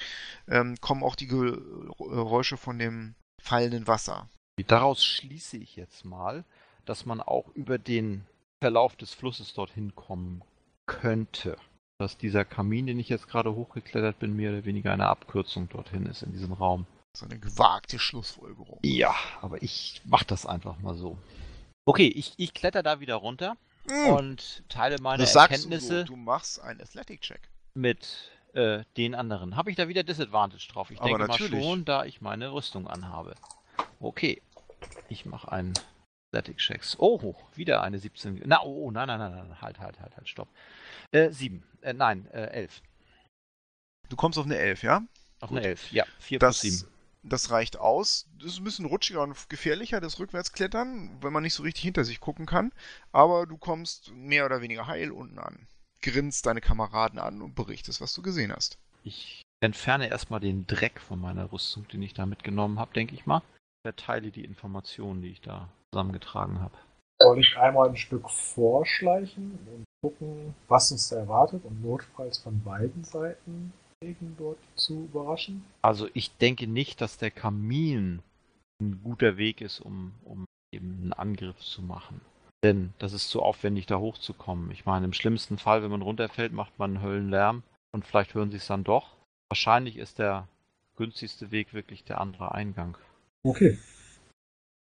[0.48, 4.28] ähm, kommen auch die Geräusche von dem fallenden Wasser.
[4.66, 6.44] Daraus schließe ich jetzt mal,
[6.84, 8.26] dass man auch über den
[8.60, 10.42] Verlauf des Flusses dorthin kommen
[10.86, 11.56] könnte
[11.98, 16.06] dass dieser Kamin, den ich jetzt gerade hochgeklettert bin, mehr oder weniger eine Abkürzung dorthin
[16.06, 16.86] ist in diesem Raum.
[17.16, 18.80] So eine gewagte Schlussfolgerung.
[18.82, 21.16] Ja, aber ich mach das einfach mal so.
[21.84, 23.56] Okay, ich, ich kletter da wieder runter
[23.88, 24.08] mm.
[24.08, 26.04] und teile meine das Erkenntnisse.
[26.04, 27.48] Du, so, du machst einen Athletic-Check.
[27.74, 29.54] Mit äh, den anderen.
[29.56, 30.90] Habe ich da wieder Disadvantage drauf?
[30.90, 31.52] Ich aber denke natürlich.
[31.52, 33.36] mal schon, da ich meine Rüstung anhabe.
[34.00, 34.42] Okay.
[35.08, 35.74] Ich mache einen
[36.34, 36.96] Athletic-Checks.
[36.98, 38.42] Oh, wieder eine 17.
[38.44, 39.60] Na, oh, nein, nein, nein, nein.
[39.60, 40.48] Halt, halt, halt, halt, stopp.
[41.12, 41.62] Äh, sieben.
[41.80, 42.82] Äh, nein, äh, elf.
[44.08, 45.02] Du kommst auf eine elf, ja?
[45.40, 45.58] Auf Gut.
[45.58, 46.04] eine elf, ja.
[46.18, 46.90] Vier das, plus sieben.
[47.22, 48.28] Das reicht aus.
[48.38, 52.04] Das ist ein bisschen rutschiger und gefährlicher, das Rückwärtsklettern, wenn man nicht so richtig hinter
[52.04, 52.72] sich gucken kann.
[53.12, 55.66] Aber du kommst mehr oder weniger heil unten an.
[56.02, 58.76] Grinst deine Kameraden an und berichtest, was du gesehen hast.
[59.04, 63.24] Ich entferne erstmal den Dreck von meiner Rüstung, den ich da mitgenommen habe, denke ich
[63.24, 63.42] mal.
[63.86, 66.74] Verteile die Informationen, die ich da zusammengetragen habe.
[67.20, 72.60] Soll ich einmal ein Stück vorschleichen und gucken, was uns da erwartet und notfalls von
[72.62, 73.72] beiden Seiten
[74.36, 75.64] dort zu überraschen?
[75.82, 78.20] Also ich denke nicht, dass der Kamin
[78.82, 82.20] ein guter Weg ist, um, um eben einen Angriff zu machen.
[82.64, 84.70] Denn das ist zu aufwendig, da hochzukommen.
[84.72, 88.50] Ich meine, im schlimmsten Fall, wenn man runterfällt, macht man einen Höllenlärm und vielleicht hören
[88.50, 89.14] sie es dann doch.
[89.48, 90.48] Wahrscheinlich ist der
[90.96, 92.98] günstigste Weg wirklich der andere Eingang.
[93.44, 93.78] Okay.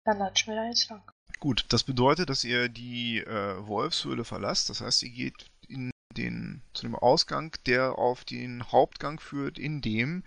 [0.05, 1.03] Dann latschen wir da jetzt lang.
[1.41, 4.71] Gut, das bedeutet, dass ihr die äh, Wolfshöhle verlasst.
[4.71, 9.81] Das heißt, ihr geht in den, zu dem Ausgang, der auf den Hauptgang führt, in
[9.81, 10.23] dem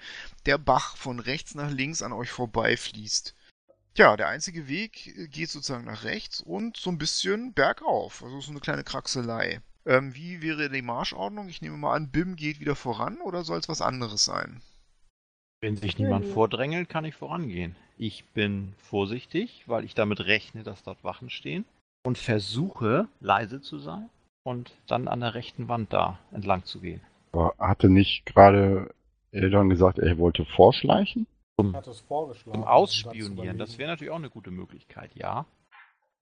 [0.46, 3.36] der Bach von rechts nach links an euch vorbeifließt.
[3.98, 8.24] Ja, der einzige Weg äh, geht sozusagen nach rechts und so ein bisschen bergauf.
[8.24, 9.62] Also so eine kleine Kraxelei.
[9.86, 11.48] Ähm, wie wäre die Marschordnung?
[11.48, 14.62] Ich nehme mal an, Bim geht wieder voran oder soll es was anderes sein?
[15.62, 17.76] Wenn sich niemand vordrängelt, kann ich vorangehen.
[17.98, 21.66] Ich bin vorsichtig, weil ich damit rechne, dass dort Wachen stehen
[22.06, 24.10] und versuche leise zu sein
[24.44, 27.02] und dann an der rechten Wand da entlang zu gehen.
[27.32, 28.94] Aber hatte nicht gerade
[29.32, 31.28] Eldon gesagt, er wollte vorschleichen?
[31.58, 32.54] Ich Zum, hatte es vorgeschlagen.
[32.54, 35.46] zum um Ausspionieren, das wäre natürlich auch eine gute Möglichkeit, ja.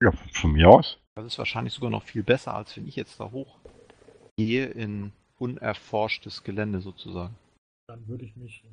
[0.02, 0.98] Ja, von mir aus.
[1.16, 6.44] Das ist wahrscheinlich sogar noch viel besser, als wenn ich jetzt da hochgehe in unerforschtes
[6.44, 7.34] Gelände sozusagen.
[7.88, 8.64] Dann würde ich mich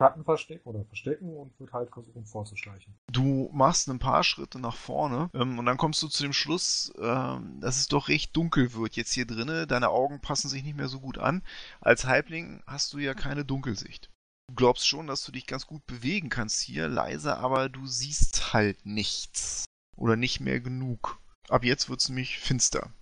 [0.00, 2.94] Schatten verstecken oder verstecken und würde halt versuchen vorzuschleichen.
[3.10, 6.92] Du machst ein paar Schritte nach vorne ähm, und dann kommst du zu dem Schluss,
[6.98, 9.66] ähm, dass es doch recht dunkel wird jetzt hier drinne.
[9.66, 11.42] Deine Augen passen sich nicht mehr so gut an.
[11.80, 14.10] Als Halbling hast du ja keine Dunkelsicht.
[14.48, 18.52] Du glaubst schon, dass du dich ganz gut bewegen kannst hier, leise, aber du siehst
[18.52, 19.64] halt nichts.
[19.96, 21.20] Oder nicht mehr genug.
[21.48, 22.92] Ab jetzt wird es nämlich finster.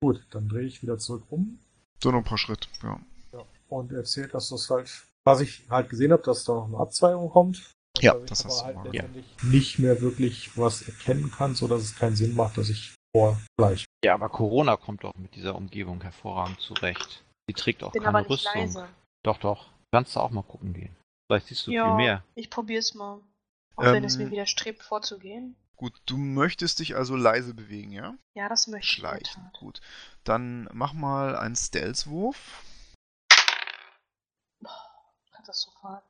[0.00, 1.58] Gut, dann drehe ich wieder zurück um
[2.02, 3.00] So noch ein paar Schritte, ja.
[3.32, 4.90] ja, und erzähle, dass das halt,
[5.24, 7.70] was ich halt gesehen habe, dass da noch eine Abzweigung kommt.
[8.00, 11.54] Ja, dass ich das aber hast du halt letztendlich nicht mehr wirklich was erkennen kann,
[11.54, 13.86] sodass es keinen Sinn macht, dass ich vorschleiche.
[14.04, 17.22] Ja, aber Corona kommt doch mit dieser Umgebung hervorragend zurecht.
[17.48, 18.52] Die trägt auch Bin keine aber nicht Rüstung.
[18.54, 18.88] leise.
[19.24, 19.68] Doch, doch.
[19.92, 20.96] Kannst du auch mal gucken gehen.
[21.30, 22.24] Vielleicht siehst du ja, viel mehr.
[22.34, 23.20] ich probier's mal.
[23.76, 25.56] Auch wenn es Ähm, mir widerstrebt, vorzugehen.
[25.76, 28.14] Gut, du möchtest dich also leise bewegen, ja?
[28.34, 29.50] Ja, das möchte ich Schleichen.
[29.58, 29.80] Gut.
[30.24, 32.62] Dann mach mal einen Stealth-Wurf.
[35.44, 36.02] Katastrophal.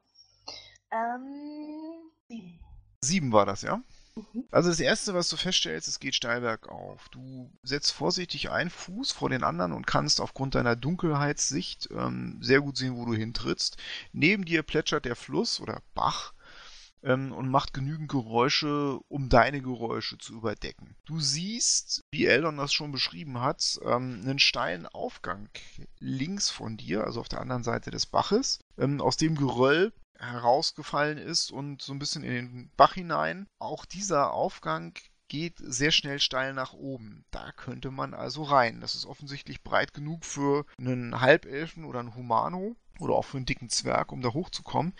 [0.92, 2.61] Ähm, sieben.
[3.01, 3.83] Sieben war das, ja?
[4.14, 4.44] Mhm.
[4.53, 7.09] Also das erste, was du feststellst, es geht steil bergauf.
[7.09, 12.61] Du setzt vorsichtig einen Fuß vor den anderen und kannst aufgrund deiner Dunkelheitssicht ähm, sehr
[12.61, 13.77] gut sehen, wo du hintrittst.
[14.12, 16.33] Neben dir plätschert der Fluss oder Bach
[17.05, 20.97] ähm, und macht genügend Geräusche, um deine Geräusche zu überdecken.
[21.05, 25.49] Du siehst, wie Eldon das schon beschrieben hat, ähm, einen steilen Aufgang
[26.01, 31.19] links von dir, also auf der anderen Seite des Baches, ähm, aus dem Geröll herausgefallen
[31.19, 33.47] ist und so ein bisschen in den Bach hinein.
[33.59, 34.95] Auch dieser Aufgang
[35.29, 37.25] geht sehr schnell steil nach oben.
[37.31, 38.81] Da könnte man also rein.
[38.81, 43.47] Das ist offensichtlich breit genug für einen Halbelfen oder einen Humano oder auch für einen
[43.47, 44.95] dicken Zwerg, um da hochzukommen.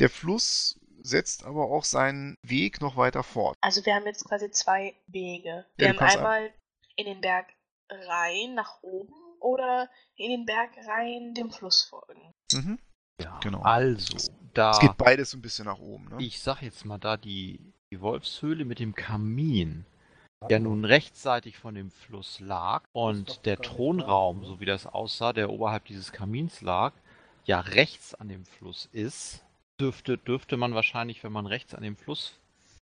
[0.00, 3.56] Der Fluss setzt aber auch seinen Weg noch weiter fort.
[3.60, 5.66] Also wir haben jetzt quasi zwei Wege.
[5.78, 6.50] Ja, Wir du haben einmal
[6.96, 7.46] in den Berg
[7.90, 12.32] rein nach oben oder in den Berg rein dem Fluss folgen.
[12.52, 12.78] Mhm.
[13.20, 13.62] Ja, Genau.
[13.62, 14.16] Also,
[14.54, 14.70] da.
[14.72, 16.08] Es geht beides so ein bisschen nach oben.
[16.08, 16.16] Ne?
[16.18, 19.84] Ich sag jetzt mal, da die, die Wolfshöhle mit dem Kamin
[20.48, 25.50] ja nun rechtsseitig von dem Fluss lag und der Thronraum, so wie das aussah, der
[25.50, 26.94] oberhalb dieses Kamins lag,
[27.44, 29.44] ja rechts an dem Fluss ist,
[29.80, 32.38] dürfte, dürfte man wahrscheinlich, wenn man rechts an dem Fluss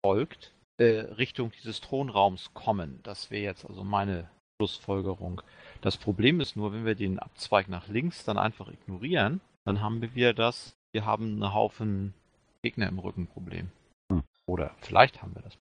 [0.04, 3.00] folgt, äh, Richtung dieses Thronraums kommen.
[3.02, 5.42] Das wäre jetzt also meine Schlussfolgerung.
[5.82, 10.00] Das Problem ist nur, wenn wir den Abzweig nach links dann einfach ignorieren, dann haben
[10.00, 12.14] wir wieder das, wir haben einen Haufen
[12.62, 13.70] Gegner im Rücken-Problem.
[14.11, 14.22] Hm.
[14.46, 15.59] Oder vielleicht haben wir das.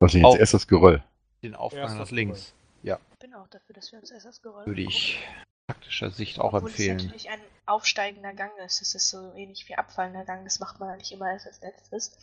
[0.00, 0.40] Was ist denn jetzt Oh.
[0.40, 1.04] erst das Geröll?
[1.42, 4.66] Den Aufgang Erst nach links Ich bin auch dafür, dass wir uns erst das Geröll
[4.66, 5.22] würde ich
[5.66, 6.96] taktischer Sicht auch Obwohl es empfehlen.
[6.98, 8.82] natürlich ein aufsteigender Gang ist.
[8.82, 10.44] Es ist so ähnlich wie abfallender Gang.
[10.44, 12.16] Das macht man eigentlich immer erst als letztes.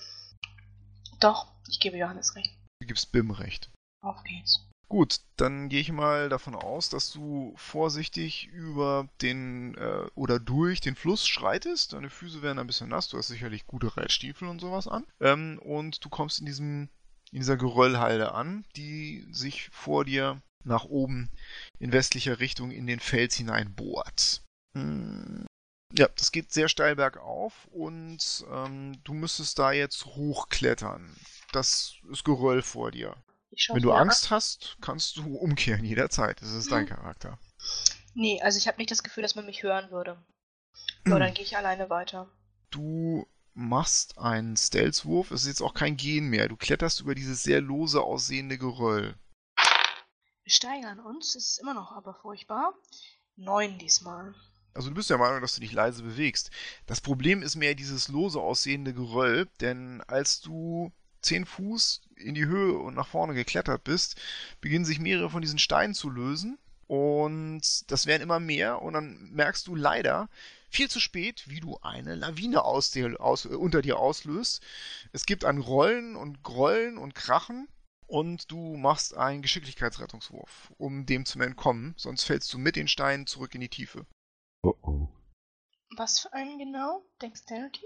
[1.19, 2.53] Doch, ich gebe Johannes recht.
[2.79, 3.69] Du gibst Bim recht.
[4.01, 4.67] Auf geht's.
[4.89, 10.81] Gut, dann gehe ich mal davon aus, dass du vorsichtig über den äh, oder durch
[10.81, 11.93] den Fluss schreitest.
[11.93, 15.05] Deine Füße werden ein bisschen nass, du hast sicherlich gute Reitstiefel und sowas an.
[15.21, 16.89] Ähm, und du kommst in diesem
[17.31, 21.29] in dieser Geröllhalde an, die sich vor dir nach oben
[21.81, 24.41] in westlicher Richtung in den Fels hinein bohrt.
[24.75, 25.45] Hm,
[25.93, 31.13] Ja, das geht sehr steil bergauf und ähm, du müsstest da jetzt hochklettern.
[31.51, 33.17] Das ist Geröll vor dir.
[33.73, 36.41] Wenn du Angst hast, kannst du umkehren jederzeit.
[36.41, 36.89] Das ist dein Mhm.
[36.89, 37.37] Charakter.
[38.13, 40.23] Nee, also ich habe nicht das Gefühl, dass man mich hören würde.
[41.05, 42.29] Aber dann gehe ich alleine weiter.
[42.69, 45.31] Du machst einen Stealth-Wurf.
[45.31, 46.47] Es ist jetzt auch kein Gehen mehr.
[46.47, 49.15] Du kletterst über dieses sehr lose aussehende Geröll.
[50.43, 51.35] Wir steigern uns.
[51.35, 52.73] Es ist immer noch aber furchtbar.
[53.35, 54.33] Neun diesmal.
[54.73, 56.49] Also du bist der Meinung, dass du dich leise bewegst.
[56.85, 62.45] Das Problem ist mehr dieses lose aussehende Geröll, denn als du zehn Fuß in die
[62.45, 64.15] Höhe und nach vorne geklettert bist,
[64.61, 69.31] beginnen sich mehrere von diesen Steinen zu lösen und das werden immer mehr und dann
[69.31, 70.29] merkst du leider
[70.69, 74.61] viel zu spät, wie du eine Lawine aus dir, aus, unter dir auslöst.
[75.11, 77.67] Es gibt ein Rollen und Grollen und Krachen
[78.11, 83.25] und du machst einen Geschicklichkeitsrettungswurf, um dem zu entkommen, sonst fällst du mit den Steinen
[83.25, 84.05] zurück in die Tiefe.
[84.63, 85.07] Oh oh.
[85.95, 87.05] Was für einen genau?
[87.21, 87.85] Dexterity?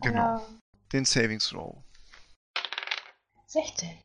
[0.00, 0.36] Genau.
[0.36, 0.60] Oder
[0.92, 1.82] Den Saving Throw.
[3.46, 4.02] 16.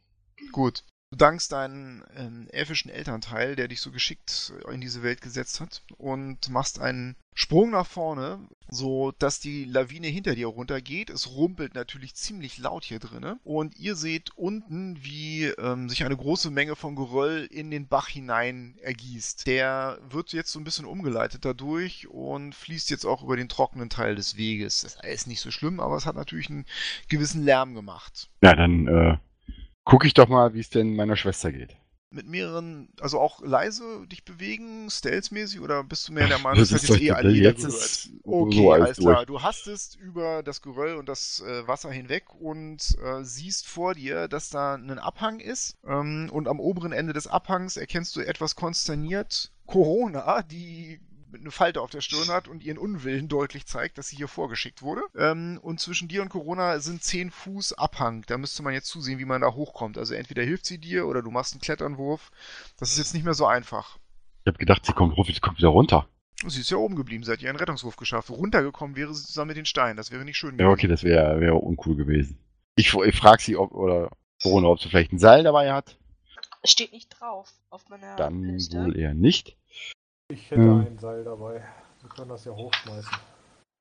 [0.52, 0.84] Gut.
[1.12, 5.84] Du dankst deinen ähm, elfischen Elternteil, der dich so geschickt in diese Welt gesetzt hat,
[5.98, 11.10] und machst einen Sprung nach vorne so dass die Lawine hinter dir runtergeht.
[11.10, 16.16] Es rumpelt natürlich ziemlich laut hier drinne und ihr seht unten, wie ähm, sich eine
[16.16, 19.46] große Menge von Geröll in den Bach hinein ergießt.
[19.46, 23.90] Der wird jetzt so ein bisschen umgeleitet dadurch und fließt jetzt auch über den trockenen
[23.90, 24.82] Teil des Weges.
[24.82, 26.66] Das ist nicht so schlimm, aber es hat natürlich einen
[27.10, 28.30] gewissen Lärm gemacht.
[28.42, 29.18] Ja, dann äh,
[29.84, 31.76] gucke ich doch mal, wie es denn meiner Schwester geht.
[32.14, 36.70] Mit mehreren, also auch leise dich bewegen, stealth-mäßig, oder bist du mehr der Meinung, Das
[36.70, 37.74] das hat ist jetzt eh alle jetzt niedergehört?
[37.74, 39.26] ist Okay, so alles alles klar.
[39.26, 39.26] durch.
[39.26, 44.28] Du hastest über das Geröll und das äh, Wasser hinweg und äh, siehst vor dir,
[44.28, 45.78] dass da ein Abhang ist.
[45.86, 51.00] Ähm, und am oberen Ende des Abhangs erkennst du etwas konsterniert Corona, die
[51.34, 54.82] eine Falte auf der Stirn hat und ihren Unwillen deutlich zeigt, dass sie hier vorgeschickt
[54.82, 55.02] wurde.
[55.16, 58.24] Ähm, und zwischen dir und Corona sind 10 Fuß Abhang.
[58.28, 59.98] Da müsste man jetzt zusehen, wie man da hochkommt.
[59.98, 62.32] Also entweder hilft sie dir oder du machst einen Kletternwurf.
[62.78, 63.98] Das ist jetzt nicht mehr so einfach.
[64.44, 66.08] Ich habe gedacht, sie kommt, sie kommt wieder runter.
[66.48, 68.32] Sie ist ja oben geblieben, seit ihr einen Rettungswurf geschafft.
[68.32, 69.98] Runtergekommen wäre sie zusammen mit den Steinen.
[69.98, 72.40] Das wäre nicht schön Ja, okay, das wäre wär uncool gewesen.
[72.76, 74.10] Ich, ich frage sie, ob, oder
[74.42, 75.98] Corona, ob sie vielleicht ein Seil dabei hat.
[76.64, 78.78] Es steht nicht drauf auf meiner Dann Liste.
[78.78, 79.58] wohl eher nicht.
[80.32, 80.80] Ich hätte Hm.
[80.88, 81.64] ein Seil dabei.
[82.02, 83.18] Wir können das ja hochschmeißen.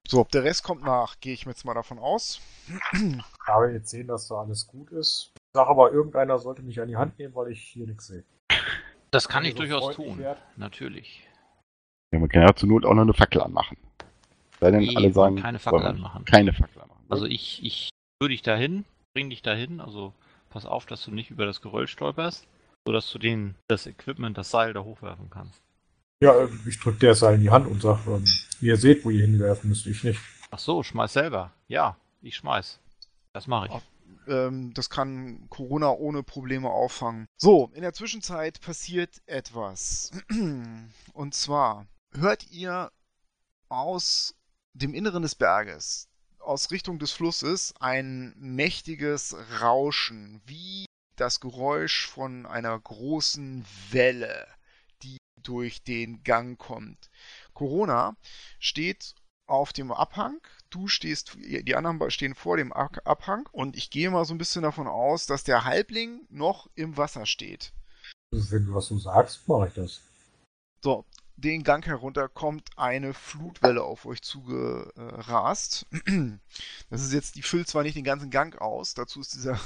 [0.08, 2.40] So, der Rest kommt nach, gehe ich mir jetzt mal davon aus.
[3.46, 5.32] Da wir jetzt sehen, dass da alles gut ist.
[5.36, 8.24] Ich sage aber, irgendeiner sollte mich an die Hand nehmen, weil ich hier nichts sehe.
[9.10, 10.18] Das kann ich so durchaus freundlich tun.
[10.18, 10.38] wärt.
[10.56, 11.26] Natürlich.
[12.12, 13.76] Ja, man kann ja zur Not auch noch eine Fackel anmachen.
[14.60, 16.24] Sei denn Nee, alle sagen, keine Fackel anmachen.
[16.24, 17.04] Keine Fackel anmachen.
[17.08, 17.90] Also ich, ich
[18.22, 18.84] führe dich dahin,
[19.14, 20.12] bring dich dahin, also
[20.50, 22.46] pass auf, dass du nicht über das Geröll stolperst,
[22.86, 25.60] sodass du den, das Equipment, das Seil da hochwerfen kannst.
[26.22, 28.24] Ja, äh, ich drücke der Seil in die Hand und sage, ähm,
[28.60, 30.20] ihr seht, wo ihr hinwerfen müsst, ich nicht.
[30.50, 31.52] Ach so, schmeiß selber.
[31.66, 32.78] Ja, ich schmeiß.
[33.32, 33.72] Das mache ich.
[33.72, 33.82] Ach.
[34.28, 37.26] Ähm, das kann Corona ohne Probleme auffangen.
[37.38, 40.10] So, in der Zwischenzeit passiert etwas.
[41.14, 42.92] Und zwar hört ihr
[43.70, 44.34] aus
[44.74, 50.84] dem Inneren des Berges, aus Richtung des Flusses, ein mächtiges Rauschen, wie
[51.16, 54.46] das Geräusch von einer großen Welle,
[55.42, 57.10] durch den Gang kommt.
[57.54, 58.16] Corona
[58.58, 59.14] steht
[59.46, 64.10] auf dem Abhang, du stehst, die anderen stehen vor dem Ab- Abhang und ich gehe
[64.10, 67.72] mal so ein bisschen davon aus, dass der Halbling noch im Wasser steht.
[68.30, 70.00] Wenn du was so sagst, mache ich das.
[70.82, 71.04] So,
[71.36, 75.86] den Gang herunter kommt eine Flutwelle auf euch zugerast.
[76.90, 79.60] Das ist jetzt, die füllt zwar nicht den ganzen Gang aus, dazu ist dieser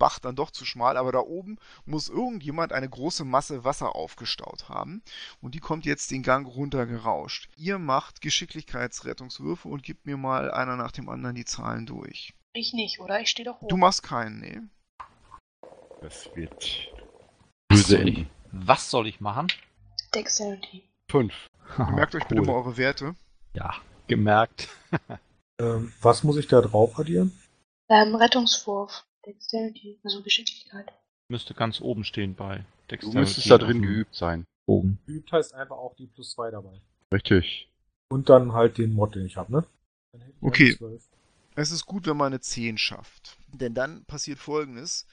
[0.00, 4.68] Bach dann doch zu schmal, aber da oben muss irgendjemand eine große Masse Wasser aufgestaut
[4.68, 5.02] haben
[5.40, 7.48] und die kommt jetzt den Gang runtergerauscht.
[7.56, 12.34] Ihr macht Geschicklichkeitsrettungswürfe und gebt mir mal einer nach dem anderen die Zahlen durch.
[12.52, 13.20] Ich nicht, oder?
[13.20, 13.68] Ich stehe doch hoch.
[13.68, 14.60] Du machst keinen, nee.
[16.00, 16.90] Das wird
[17.68, 18.30] Was böse soll, ich, enden.
[18.50, 19.46] was soll ich machen?
[20.14, 20.88] Dexterity.
[21.10, 21.34] Fünf.
[21.78, 22.46] Merkt euch bitte cool.
[22.46, 23.14] mal eure Werte.
[23.54, 23.74] Ja,
[24.08, 24.68] gemerkt.
[25.60, 27.38] Ähm, was muss ich da drauf addieren?
[27.90, 29.04] Ähm, Rettungswurf.
[29.26, 30.92] Dexterity, also Geschicklichkeit.
[31.28, 32.64] Müsste ganz oben stehen bei Du
[32.96, 33.18] Dexterity.
[33.18, 34.44] müsstest da drin geübt sein.
[34.66, 34.98] Bogen.
[35.06, 36.80] Übt heißt einfach auch die plus 2 dabei.
[37.12, 37.70] Richtig.
[38.10, 39.64] Und dann halt den Mod, den ich habe, ne?
[40.12, 40.76] Dann hätte ich Okay.
[40.76, 41.08] 12.
[41.56, 43.36] Es ist gut, wenn man eine 10 schafft.
[43.48, 45.06] Denn dann passiert folgendes.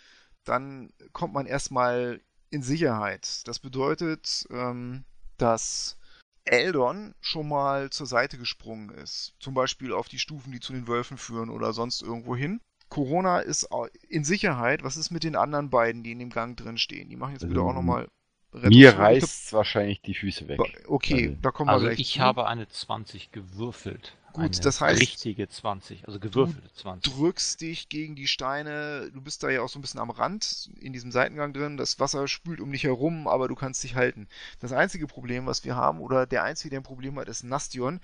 [0.44, 3.48] Dann kommt man erstmal in Sicherheit.
[3.48, 5.04] Das bedeutet, ähm,
[5.38, 5.98] dass
[6.46, 9.36] Eldon schon mal zur Seite gesprungen ist.
[9.40, 12.62] Zum Beispiel auf die Stufen, die zu den Wölfen führen oder sonst irgendwo hin.
[12.90, 13.68] Corona ist
[14.08, 14.84] in Sicherheit.
[14.84, 17.10] Was ist mit den anderen beiden, die in dem Gang drin stehen?
[17.10, 18.08] Die machen jetzt bitte auch nochmal
[18.54, 20.60] Mir reißt wahrscheinlich die Füße weg.
[20.88, 22.20] Okay, Also- da kommen wir Also gleich ich zu.
[22.22, 24.16] habe eine 20 gewürfelt.
[24.34, 27.12] Gut, eine das heißt- richtige 20, also gewürfelte 20.
[27.14, 29.10] drückst dich gegen die Steine.
[29.12, 31.76] Du bist da ja auch so ein bisschen am Rand in diesem Seitengang drin.
[31.76, 34.28] Das Wasser spült um dich herum, aber du kannst dich halten.
[34.60, 38.00] Das einzige Problem, was wir haben, oder der einzige, der ein Problem hat, ist Nastion.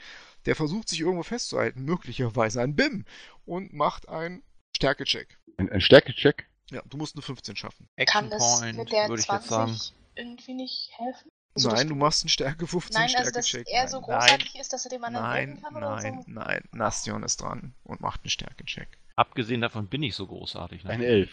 [0.46, 3.06] Der versucht sich irgendwo festzuhalten, möglicherweise ein BIM,
[3.46, 4.42] und macht einen
[4.76, 5.38] Stärkecheck.
[5.58, 6.48] Ein, ein Stärkecheck?
[6.72, 7.88] Ja, du musst eine 15 schaffen.
[8.08, 9.72] Kann Action das Point, mit der würde ich jetzt sagen.
[9.74, 11.32] 20 irgendwie nicht helfen?
[11.56, 13.74] Also, Nein, du machst einen Stärke 15 Nein, also dass Stärkecheck.
[13.76, 16.32] er so Nein, großartig ist, dass er dem anderen Nein, helfen kann oder nein, so?
[16.32, 16.64] nein.
[16.72, 18.88] Nastion ist dran und macht einen Stärkecheck.
[19.16, 20.84] Abgesehen davon bin ich so großartig.
[20.84, 20.90] ne?
[20.90, 21.32] Eine Elf.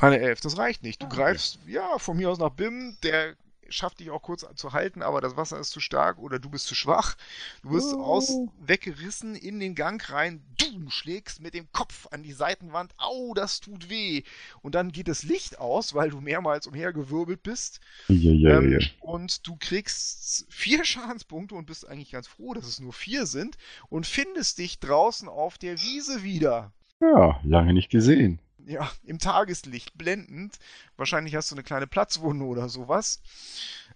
[0.00, 1.00] Eine Elf, das reicht nicht.
[1.00, 1.16] Du Ah, okay.
[1.16, 3.36] greifst, ja, von mir aus nach BIM, der
[3.68, 6.66] schafft dich auch kurz zu halten, aber das Wasser ist zu stark oder du bist
[6.66, 7.16] zu schwach.
[7.62, 8.02] Du wirst Oh.
[8.02, 13.34] aus weggerissen in den Gang rein, du schlägst mit dem Kopf an die Seitenwand, au,
[13.34, 14.22] das tut weh.
[14.62, 17.80] Und dann geht das Licht aus, weil du mehrmals umhergewirbelt bist.
[18.08, 18.78] Ja, ja, ähm, ja.
[19.00, 23.56] Und du kriegst vier Schadenspunkte und bist eigentlich ganz froh, dass es nur vier sind
[23.88, 26.72] und findest dich draußen auf der Wiese wieder.
[27.00, 28.40] Ja, lange nicht gesehen.
[28.66, 30.58] Ja, im Tageslicht blendend.
[30.96, 33.22] Wahrscheinlich hast du eine kleine Platzwunde oder sowas.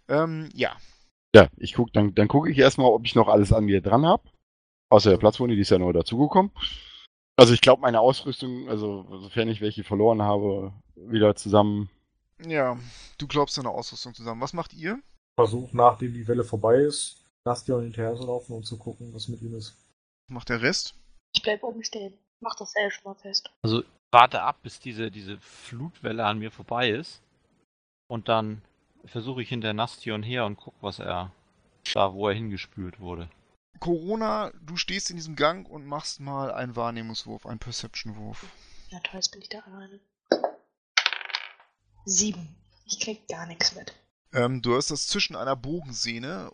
[0.08, 0.76] Ähm, ja,
[1.34, 4.06] Ja, ich guck, dann, dann gucke ich erstmal, ob ich noch alles an mir dran
[4.06, 4.22] habe.
[4.90, 6.52] Außer der Platzwunde, die ist ja neu dazugekommen.
[7.36, 11.88] Also ich glaube, meine Ausrüstung, also sofern ich welche verloren habe, wieder zusammen.
[12.46, 12.78] Ja,
[13.18, 14.40] du glaubst deine Ausrüstung zusammen.
[14.40, 15.00] Was macht ihr?
[15.40, 19.40] Versuch, nachdem die Welle vorbei ist, Nastion hinterher zu laufen und zu gucken, was mit
[19.40, 19.76] ihm ist.
[20.28, 20.94] Was macht der Rest?
[21.34, 22.18] Ich bleib oben stehen.
[22.40, 23.50] Mach das schon mal fest.
[23.62, 23.82] Also
[24.12, 27.22] warte ab, bis diese, diese Flutwelle an mir vorbei ist.
[28.08, 28.62] Und dann
[29.04, 31.32] versuche ich hinter Nastion her und guck, was er
[31.94, 33.28] da, wo er hingespült wurde.
[33.80, 38.46] Corona, du stehst in diesem Gang und machst mal einen Wahrnehmungswurf, einen Perception-Wurf.
[38.92, 39.98] Na toll, jetzt bin ich da alleine.
[42.04, 42.54] Sieben.
[42.84, 43.94] Ich krieg gar nichts mit.
[44.34, 46.52] Ähm, du hast das zwischen einer Bogensehne.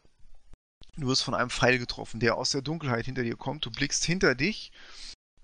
[0.97, 3.67] Du wirst von einem Pfeil getroffen, der aus der Dunkelheit hinter dir kommt.
[3.67, 4.73] Du blickst hinter dich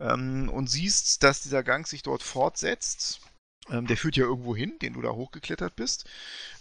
[0.00, 3.20] ähm, und siehst, dass dieser Gang sich dort fortsetzt.
[3.70, 6.04] Ähm, der führt ja irgendwo hin, den du da hochgeklettert bist.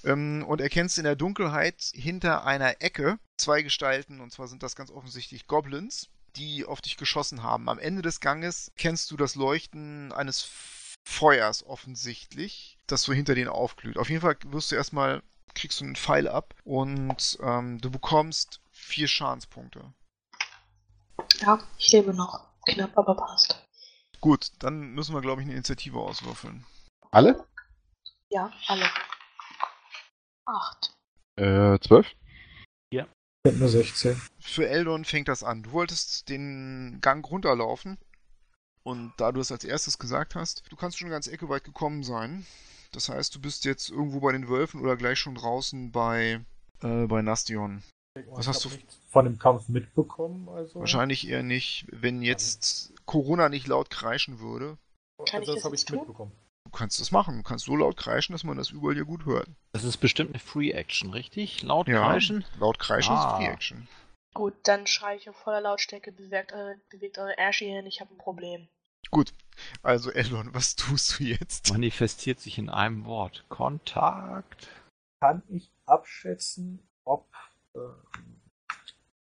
[0.03, 4.75] Ähm, und erkennst in der Dunkelheit hinter einer Ecke zwei Gestalten, und zwar sind das
[4.75, 7.69] ganz offensichtlich Goblins, die auf dich geschossen haben.
[7.69, 10.47] Am Ende des Ganges kennst du das Leuchten eines
[11.03, 13.97] Feuers offensichtlich, das so hinter denen aufglüht.
[13.97, 15.21] Auf jeden Fall wirst du erstmal,
[15.53, 19.93] kriegst du einen Pfeil ab und ähm, du bekommst vier Schadenspunkte.
[21.41, 22.53] Ja, ich lebe noch.
[22.68, 23.61] Knapp, aber passt.
[24.22, 26.66] Gut, dann müssen wir, glaube ich, eine Initiative auswürfeln.
[27.11, 27.45] Alle?
[28.30, 28.89] Ja, alle.
[30.45, 30.93] Acht.
[31.36, 32.07] Äh, zwölf?
[33.45, 34.22] Ich hab nur 16.
[34.39, 35.64] Für Eldon fängt das an.
[35.64, 37.97] Du wolltest den Gang runterlaufen.
[38.84, 41.66] Und da du es als erstes gesagt hast, du kannst schon eine ganze Ecke weit
[41.66, 42.45] gekommen sein.
[42.93, 46.39] Das heißt, du bist jetzt irgendwo bei den Wölfen oder gleich schon draußen bei,
[46.82, 47.84] äh, bei Nastion.
[48.28, 48.70] Was hast du-
[49.09, 50.47] von dem Kampf mitbekommen?
[50.49, 54.78] Also, Wahrscheinlich eher nicht, wenn jetzt Corona nicht laut kreischen würde.
[55.26, 55.97] Kann ich also das das habe ich tun?
[55.99, 56.32] mitbekommen.
[56.66, 57.38] Du kannst das machen.
[57.38, 59.47] Du kannst so laut kreischen, dass man das überall hier gut hört.
[59.74, 61.61] Das ist bestimmt eine Free Action, richtig?
[61.64, 62.07] Laut Ja.
[62.07, 62.45] kreischen?
[62.59, 63.32] Laut kreischen Ah.
[63.32, 63.88] ist Free Action.
[64.34, 68.14] Gut, dann schreie ich auf voller Lautstärke, bewegt eure, bewegt eure Ärsche hin, ich habe
[68.14, 68.68] ein Problem.
[69.11, 69.32] Gut.
[69.84, 71.72] Also, Eldon, was tust du jetzt?
[71.72, 73.45] Manifestiert sich in einem Wort.
[73.49, 74.68] Kontakt.
[75.20, 76.84] Kann ich abschätzen, äh,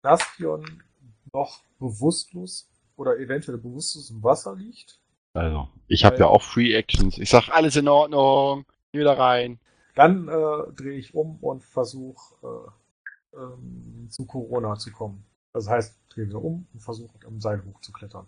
[0.04, 0.84] Nastion
[1.34, 4.99] noch bewusstlos oder eventuell bewusstlos im Wasser liegt?
[5.34, 7.18] Also, ich habe ja auch Free Actions.
[7.18, 8.66] Ich sag, alles in Ordnung.
[8.91, 9.60] Geh wieder rein.
[9.95, 12.36] Dann äh, drehe ich um und versuche
[13.34, 15.24] äh, ähm, zu Corona zu kommen.
[15.54, 18.28] Das heißt, drehe wieder um und versuche am Seil hochzuklettern.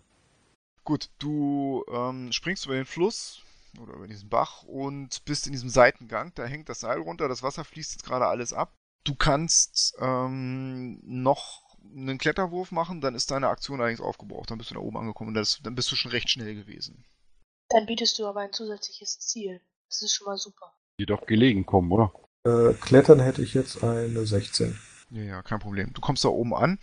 [0.84, 3.42] Gut, du ähm, springst über den Fluss
[3.80, 6.32] oder über diesen Bach und bist in diesem Seitengang.
[6.34, 8.72] Da hängt das Seil runter, das Wasser fließt jetzt gerade alles ab.
[9.04, 14.50] Du kannst ähm, noch einen Kletterwurf machen, dann ist deine Aktion allerdings aufgebraucht.
[14.50, 17.04] Dann bist du da oben angekommen und das, dann bist du schon recht schnell gewesen.
[17.68, 19.60] Dann bietest du aber ein zusätzliches Ziel.
[19.88, 20.72] Das ist schon mal super.
[20.98, 22.12] Die doch gelegen kommen, oder?
[22.46, 24.78] Äh, Klettern hätte ich jetzt eine 16.
[25.10, 25.92] Ja, ja, kein Problem.
[25.92, 26.78] Du kommst da oben an.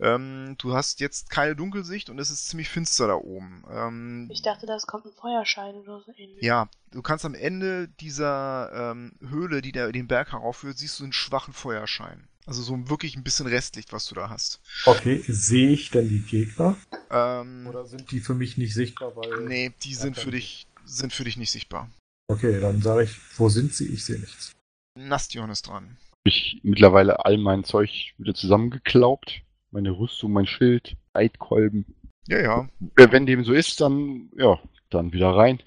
[0.00, 3.64] Ähm, du hast jetzt keine Dunkelsicht und es ist ziemlich finster da oben.
[3.70, 6.42] Ähm, Ich dachte, das kommt ein Feuerschein oder so ähnlich.
[6.42, 11.04] Ja, du kannst am Ende dieser ähm, Höhle, die da den Berg heraufführt, siehst du
[11.04, 12.28] einen schwachen Feuerschein.
[12.46, 14.60] Also so wirklich ein bisschen Restlicht, was du da hast.
[14.86, 16.76] Okay, sehe ich denn die Gegner?
[17.10, 19.14] Ähm, Oder sind die für mich nicht sichtbar?
[19.14, 21.88] Weil nee, die sind für dich sind für dich nicht sichtbar.
[22.28, 23.86] Okay, dann sage ich, wo sind sie?
[23.86, 24.52] Ich sehe nichts.
[24.98, 25.96] Nastion ist dran.
[26.24, 29.42] Ich mittlerweile all mein Zeug wieder zusammengeklaubt.
[29.70, 31.86] Meine Rüstung, mein Schild, Eidkolben.
[32.28, 32.68] Ja, ja.
[32.96, 34.58] Wenn dem so ist, dann, ja,
[34.90, 35.62] dann wieder rein.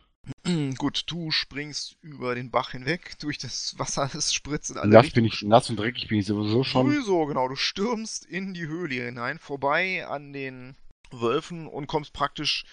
[0.78, 5.06] Gut, du springst über den Bach hinweg, durch das Wasser, es spritzt in alle Nass
[5.06, 5.26] Richtungen.
[5.26, 6.90] bin ich, nass und dreckig bin ich sowieso schon.
[6.90, 7.48] Sowieso, genau.
[7.48, 10.76] Du stürmst in die Höhle hinein, vorbei an den
[11.12, 12.66] Wölfen und kommst praktisch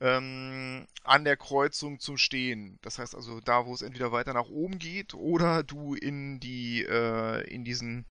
[0.00, 2.78] ähm, an der Kreuzung zum Stehen.
[2.82, 6.82] Das heißt also da, wo es entweder weiter nach oben geht oder du in die
[6.84, 8.04] äh, in diesen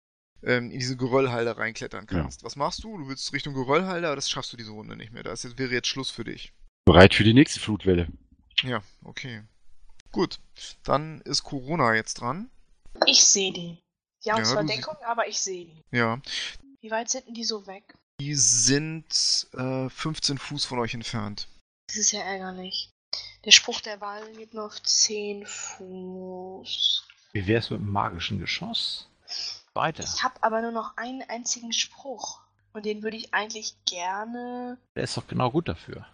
[0.42, 2.44] ähm, in diese Geröllhalde reinklettern kannst.
[2.44, 2.98] Was machst du?
[2.98, 5.22] Du willst Richtung Geröllhalde, aber das schaffst du diese Runde nicht mehr.
[5.22, 6.52] Das jetzt, wäre jetzt Schluss für dich.
[6.84, 8.08] Bereit für die nächste Flutwelle.
[8.62, 9.42] Ja, okay.
[10.12, 10.38] Gut,
[10.84, 12.50] dann ist Corona jetzt dran.
[13.06, 13.78] Ich sehe die.
[14.24, 15.82] Die haben Ja, zwar du sie- Deckung, aber ich sehe die.
[15.96, 16.20] Ja,
[16.80, 17.94] Wie weit sind denn die so weg?
[18.20, 21.48] die sind äh, 15 Fuß von euch entfernt.
[21.86, 22.90] Das ist ja ärgerlich.
[23.44, 27.06] Der Spruch der Wahl geht nur auf 10 Fuß.
[27.32, 29.08] Wie wär's mit einem magischen Geschoss?
[29.74, 30.04] Weiter.
[30.04, 32.40] Ich habe aber nur noch einen einzigen Spruch.
[32.72, 34.78] Und den würde ich eigentlich gerne.
[34.96, 36.06] Der ist doch genau gut dafür.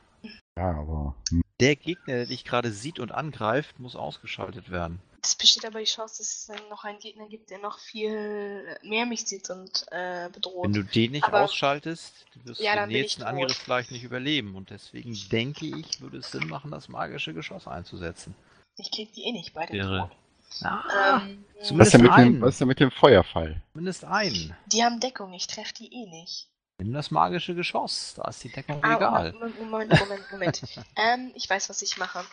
[0.59, 1.15] Ja, aber.
[1.61, 5.01] Der Gegner, der dich gerade sieht und angreift, muss ausgeschaltet werden.
[5.23, 8.79] Es besteht aber die Chance, dass es dann noch einen Gegner gibt, der noch viel
[8.83, 10.65] mehr mich sieht und äh, bedroht.
[10.65, 12.13] Wenn du den nicht Aber- ausschaltest,
[12.45, 13.23] wirst Ja, du den nächsten.
[13.23, 14.55] Angriff vielleicht nicht überleben.
[14.55, 18.35] Und deswegen denke ich, würde es Sinn machen, das magische Geschoss einzusetzen.
[18.77, 20.17] Ich krieg die eh nicht beide Wäre- tot.
[20.65, 22.41] Ah, Ähm, Zumindest Was ist, denn mit dem, einen.
[22.41, 23.63] was ist denn mit dem Feuerfall?
[23.75, 24.57] Mindest einen.
[24.67, 26.49] die haben Deckung, ich treffe die eh nicht.
[26.79, 28.15] Nimm das magische Geschoss.
[28.17, 29.33] Da ist die Deckung Ah, egal.
[29.35, 30.63] Moment, Moment, Moment, Moment.
[30.97, 32.25] ähm, ich weiß, was ich mache.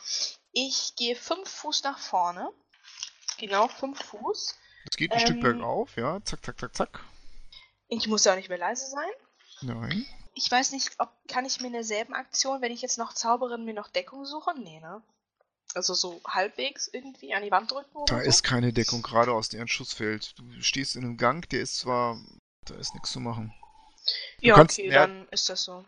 [0.53, 2.49] Ich gehe fünf Fuß nach vorne.
[3.39, 4.55] Genau, fünf Fuß.
[4.89, 5.41] Es geht ein Stück Ähm.
[5.43, 6.23] bergauf, ja.
[6.23, 6.99] Zack, zack, zack, zack.
[7.89, 9.09] Ich muss ja auch nicht mehr leise sein.
[9.61, 10.05] Nein.
[10.33, 13.57] Ich weiß nicht, ob kann ich mir in derselben Aktion, wenn ich jetzt noch zaubere,
[13.57, 14.63] mir noch Deckung suchen?
[14.63, 15.01] Nee, ne?
[15.73, 18.29] Also so halbwegs irgendwie an die Wand drücken oder Da so?
[18.29, 20.37] ist keine Deckung gerade aus deren Schussfeld.
[20.37, 22.17] Du stehst in einem Gang, der ist zwar.
[22.65, 23.53] Da ist nichts zu machen.
[24.39, 25.05] Ja, kannst- okay, ja.
[25.07, 25.83] dann ist das so.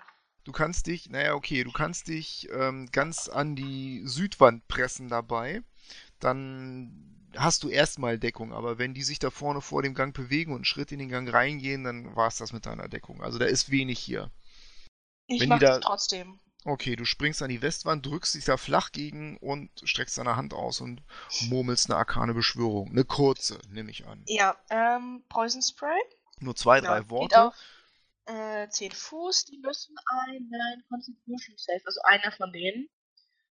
[0.45, 5.61] Du kannst dich, naja, okay, du kannst dich ähm, ganz an die Südwand pressen dabei.
[6.19, 10.51] Dann hast du erstmal Deckung, aber wenn die sich da vorne vor dem Gang bewegen
[10.51, 13.21] und einen Schritt in den Gang reingehen, dann war es das mit deiner Deckung.
[13.21, 14.31] Also da ist wenig hier.
[15.27, 16.39] Ich Wenn mach da- das trotzdem.
[16.65, 20.53] Okay, du springst an die Westwand, drückst dich da flach gegen und streckst deine Hand
[20.53, 21.01] aus und
[21.47, 22.89] murmelst eine arkane Beschwörung.
[22.89, 24.23] Eine kurze, nehme ich an.
[24.27, 25.97] Ja, ähm, Poison Spray.
[26.41, 27.41] Nur zwei, Ja, drei Worte.
[27.43, 27.55] auf
[28.25, 29.45] äh, 10 Fuß.
[29.45, 32.89] Die müssen einen Constitution Save, also einer von denen,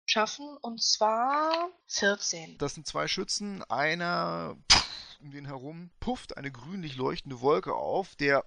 [0.06, 0.56] schaffen.
[0.62, 2.58] Und zwar 14.
[2.58, 4.56] Das sind zwei Schützen, einer
[5.24, 8.44] um den herum pufft eine grünlich leuchtende Wolke auf, der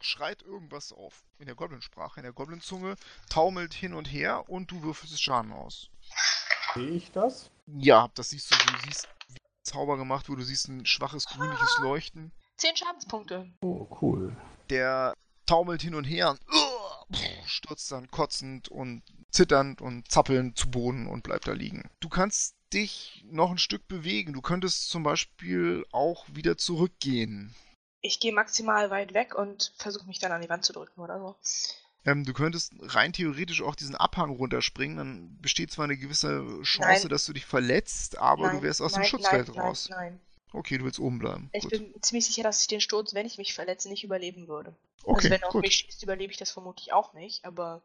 [0.00, 1.24] schreit irgendwas auf.
[1.38, 2.96] In der Goblin-Sprache, in der Goblin-Zunge,
[3.30, 5.88] taumelt hin und her und du würfelst Schaden aus.
[6.74, 7.50] Sehe ich das?
[7.66, 11.26] Ja, das siehst du, du siehst, wie ein Zauber gemacht wurde, du siehst ein schwaches
[11.26, 12.32] grünliches Leuchten.
[12.58, 13.50] 10 Schadenspunkte.
[13.62, 14.36] Oh, cool.
[14.68, 15.14] Der
[15.46, 16.36] taumelt hin und her
[17.08, 19.02] und stürzt dann kotzend und
[19.32, 21.90] zitternd und zappelnd zu Boden und bleibt da liegen.
[22.00, 24.32] Du kannst dich noch ein Stück bewegen.
[24.32, 27.54] Du könntest zum Beispiel auch wieder zurückgehen.
[28.00, 31.18] Ich gehe maximal weit weg und versuche mich dann an die Wand zu drücken oder
[31.18, 31.36] so.
[32.04, 34.96] Ähm, du könntest rein theoretisch auch diesen Abhang runterspringen.
[34.96, 37.08] Dann besteht zwar eine gewisse Chance, Nein.
[37.08, 39.88] dass du dich verletzt, aber du Nein, wärst aus nein, dem Schutzfeld raus.
[39.88, 40.20] Nein, nein.
[40.54, 41.48] Okay, du willst oben bleiben.
[41.52, 41.70] Ich Gut.
[41.70, 44.74] bin ziemlich sicher, dass ich den Sturz, wenn ich mich verletze, nicht überleben würde.
[45.04, 47.82] okay, also wenn er auf mich schießt, überlebe ich das vermutlich auch nicht, aber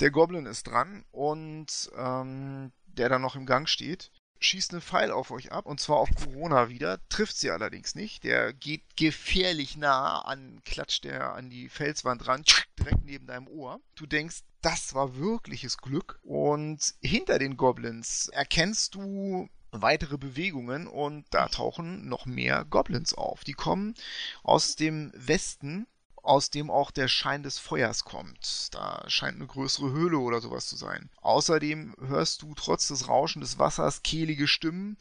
[0.00, 5.10] Der Goblin ist dran und ähm, der da noch im Gang steht, schießt einen Pfeil
[5.10, 8.22] auf euch ab und zwar auf Corona wieder, trifft sie allerdings nicht.
[8.22, 12.44] Der geht gefährlich nah an, klatscht der an die Felswand ran,
[12.78, 13.80] direkt neben deinem Ohr.
[13.96, 21.26] Du denkst, das war wirkliches Glück und hinter den Goblins erkennst du weitere Bewegungen und
[21.30, 23.44] da tauchen noch mehr Goblins auf.
[23.44, 23.94] Die kommen
[24.42, 25.86] aus dem Westen
[26.28, 28.68] aus dem auch der Schein des Feuers kommt.
[28.74, 31.10] Da scheint eine größere Höhle oder sowas zu sein.
[31.22, 34.98] Außerdem hörst du trotz des Rauschen des Wassers kehlige Stimmen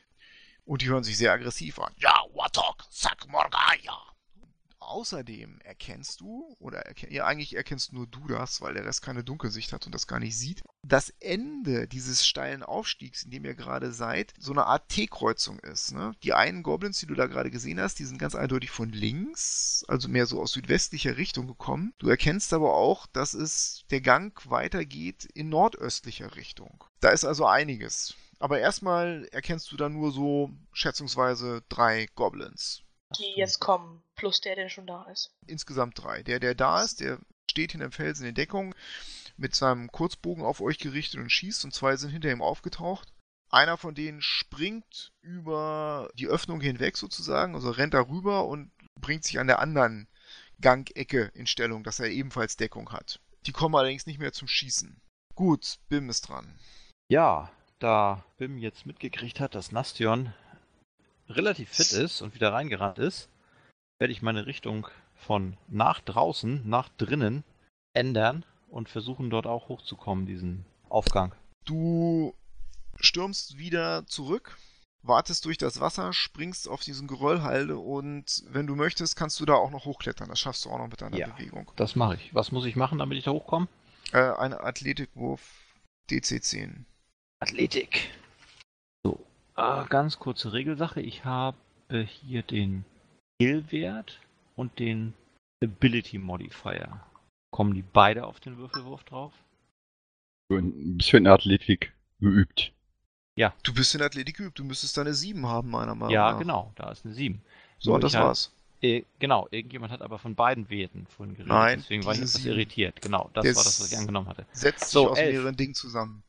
[0.65, 1.93] und die hören sich sehr aggressiv an.
[1.97, 4.16] Ja, Watok, Sak Morgaya.
[4.87, 9.21] Außerdem erkennst du, oder erken ja, eigentlich erkennst nur du das, weil der Rest keine
[9.21, 13.53] Dunkelsicht hat und das gar nicht sieht, das Ende dieses steilen Aufstiegs, in dem ihr
[13.53, 15.91] gerade seid, so eine Art T-Kreuzung ist.
[15.91, 16.13] Ne?
[16.23, 19.83] Die einen Goblins, die du da gerade gesehen hast, die sind ganz eindeutig von links,
[19.89, 21.93] also mehr so aus südwestlicher Richtung gekommen.
[21.97, 26.85] Du erkennst aber auch, dass es der Gang weitergeht in nordöstlicher Richtung.
[27.01, 28.15] Da ist also einiges.
[28.39, 32.83] Aber erstmal erkennst du da nur so schätzungsweise drei Goblins.
[33.17, 35.31] Die jetzt kommen, plus der, der schon da ist.
[35.45, 36.23] Insgesamt drei.
[36.23, 38.75] Der, der da ist, der steht hinterm Felsen in Deckung
[39.37, 43.13] mit seinem Kurzbogen auf euch gerichtet und schießt und zwei sind hinter ihm aufgetaucht.
[43.49, 49.23] Einer von denen springt über die Öffnung hinweg sozusagen, also rennt da rüber und bringt
[49.23, 50.09] sich an der anderen
[50.59, 53.21] Gangecke in Stellung, dass er ebenfalls Deckung hat.
[53.45, 54.99] Die kommen allerdings nicht mehr zum Schießen.
[55.35, 56.59] Gut, Bim ist dran.
[57.09, 60.33] Ja, da Bim jetzt mitgekriegt hat, dass Nastion
[61.29, 63.29] relativ fit ist und wieder reingerannt ist,
[63.99, 67.43] werde ich meine Richtung von nach draußen nach drinnen
[67.93, 71.33] ändern und versuchen dort auch hochzukommen, diesen Aufgang.
[71.65, 72.33] Du
[72.99, 74.57] stürmst wieder zurück,
[75.03, 79.55] wartest durch das Wasser, springst auf diesen Geröllhalde und wenn du möchtest, kannst du da
[79.55, 80.29] auch noch hochklettern.
[80.29, 81.27] Das schaffst du auch noch mit deiner Ja.
[81.27, 81.71] Bewegung.
[81.75, 82.33] Das mache ich.
[82.33, 83.67] Was muss ich machen, damit ich da hochkomme?
[84.11, 85.41] Äh, ein Athletikwurf
[86.09, 86.85] DC10.
[87.39, 88.09] Athletik.
[89.57, 91.01] Äh, ganz kurze Regelsache.
[91.01, 91.57] Ich habe
[92.05, 92.85] hier den
[93.41, 94.19] Skill-Wert
[94.55, 95.13] und den
[95.63, 97.01] Ability Modifier.
[97.51, 99.33] Kommen die beide auf den Würfelwurf drauf?
[100.51, 102.71] Ein bisschen in der Athletik geübt.
[103.63, 106.39] Du bist in Athletik geübt, du müsstest deine 7 haben, meiner Meinung ja, nach.
[106.39, 107.41] genau, da ist eine 7.
[107.77, 108.51] So, Nur das halt- war's.
[108.81, 111.51] Äh, genau, irgendjemand hat aber von beiden Werten vorhin geredet.
[111.51, 113.01] Nein, Deswegen war ich etwas irritiert.
[113.01, 114.45] Genau, das war das, was ich angenommen hatte.
[114.51, 115.31] Setzt sich So, aus elf.
[115.35, 116.23] mehreren Dingen zusammen.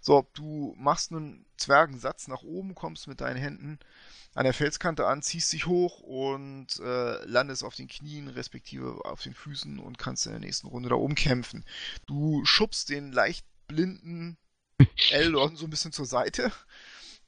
[0.00, 3.78] So, du machst einen Zwergensatz nach oben, kommst mit deinen Händen
[4.34, 9.22] an der Felskante an, ziehst dich hoch und äh, landest auf den Knien, respektive auf
[9.22, 11.64] den Füßen und kannst in der nächsten Runde da oben kämpfen.
[12.06, 14.36] Du schubst den leicht blinden
[15.10, 16.52] Eldon so ein bisschen zur Seite.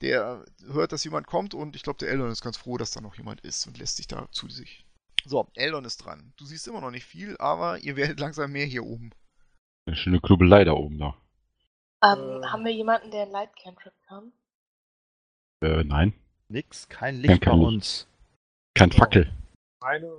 [0.01, 3.01] Der hört, dass jemand kommt und ich glaube, der Eldon ist ganz froh, dass da
[3.01, 4.87] noch jemand ist und lässt sich da zu sich
[5.25, 6.33] So, Eldon ist dran.
[6.37, 9.11] Du siehst immer noch nicht viel, aber ihr werdet langsam mehr hier oben.
[9.87, 11.17] Eine schöne Klubbelei da oben da.
[12.03, 12.47] Ähm, Äh.
[12.47, 14.33] Haben wir jemanden, der Light Cantrip kann?
[15.63, 16.15] Äh, nein.
[16.49, 17.69] Nix, kein Licht bei kein Licht.
[17.69, 18.07] uns.
[18.75, 19.33] Kein Fackel.
[19.83, 20.11] Meine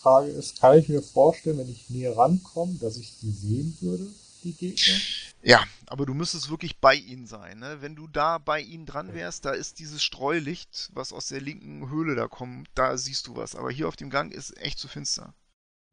[0.00, 4.06] Frage ist, kann ich mir vorstellen, wenn ich näher rankomme, dass ich sie sehen würde,
[4.42, 4.94] die Gegner?
[5.42, 7.58] Ja, aber du müsstest wirklich bei ihnen sein.
[7.60, 7.78] Ne?
[7.80, 11.88] Wenn du da bei ihnen dran wärst, da ist dieses Streulicht, was aus der linken
[11.90, 13.54] Höhle da kommt, da siehst du was.
[13.54, 15.34] Aber hier auf dem Gang ist echt zu finster.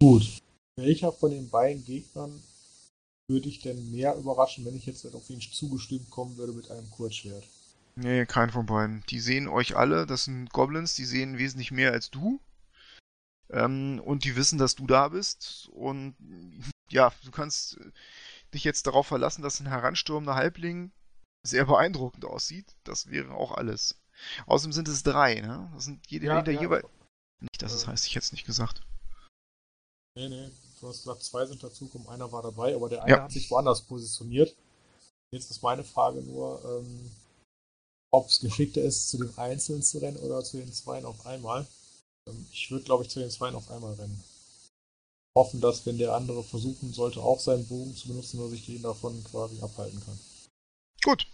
[0.02, 0.42] Gut.
[0.78, 2.44] Welcher von den beiden Gegnern
[3.28, 6.90] würde ich denn mehr überraschen, wenn ich jetzt auf ihn zugestimmt kommen würde mit einem
[6.90, 7.44] Kurzschwert?
[7.96, 9.04] Nee, kein von beiden.
[9.10, 12.40] Die sehen euch alle, das sind Goblins, die sehen wesentlich mehr als du.
[13.50, 15.70] Ähm, und die wissen, dass du da bist.
[15.74, 16.16] Und
[16.90, 17.92] ja, du kannst äh,
[18.54, 20.92] dich jetzt darauf verlassen, dass ein heranstürmender Halbling
[21.46, 22.76] sehr beeindruckend aussieht.
[22.84, 24.00] Das wäre auch alles.
[24.46, 25.70] Außerdem sind es drei, ne?
[25.74, 26.86] Das sind jede, hinter jeweils.
[27.40, 27.88] Nicht, dass es Äh.
[27.88, 28.82] heißt, ich hätte es nicht gesagt.
[30.16, 30.50] Nee, nee,
[30.80, 33.24] du hast gesagt, zwei sind dazugekommen, einer war dabei, aber der eine Ja.
[33.24, 34.56] hat sich woanders positioniert.
[35.32, 37.12] Jetzt ist meine Frage nur, ähm,
[38.12, 41.68] ob es geschickter ist, zu den Einzelnen zu rennen oder zu den Zweien auf einmal.
[42.28, 44.24] Ähm, ich würde, glaube ich, zu den Zweien auf einmal rennen.
[45.38, 48.82] Hoffen, dass, wenn der andere versuchen sollte, auch seinen Bogen zu benutzen, dass ich den
[48.82, 50.20] davon quasi abhalten kann.
[51.04, 51.28] Gut,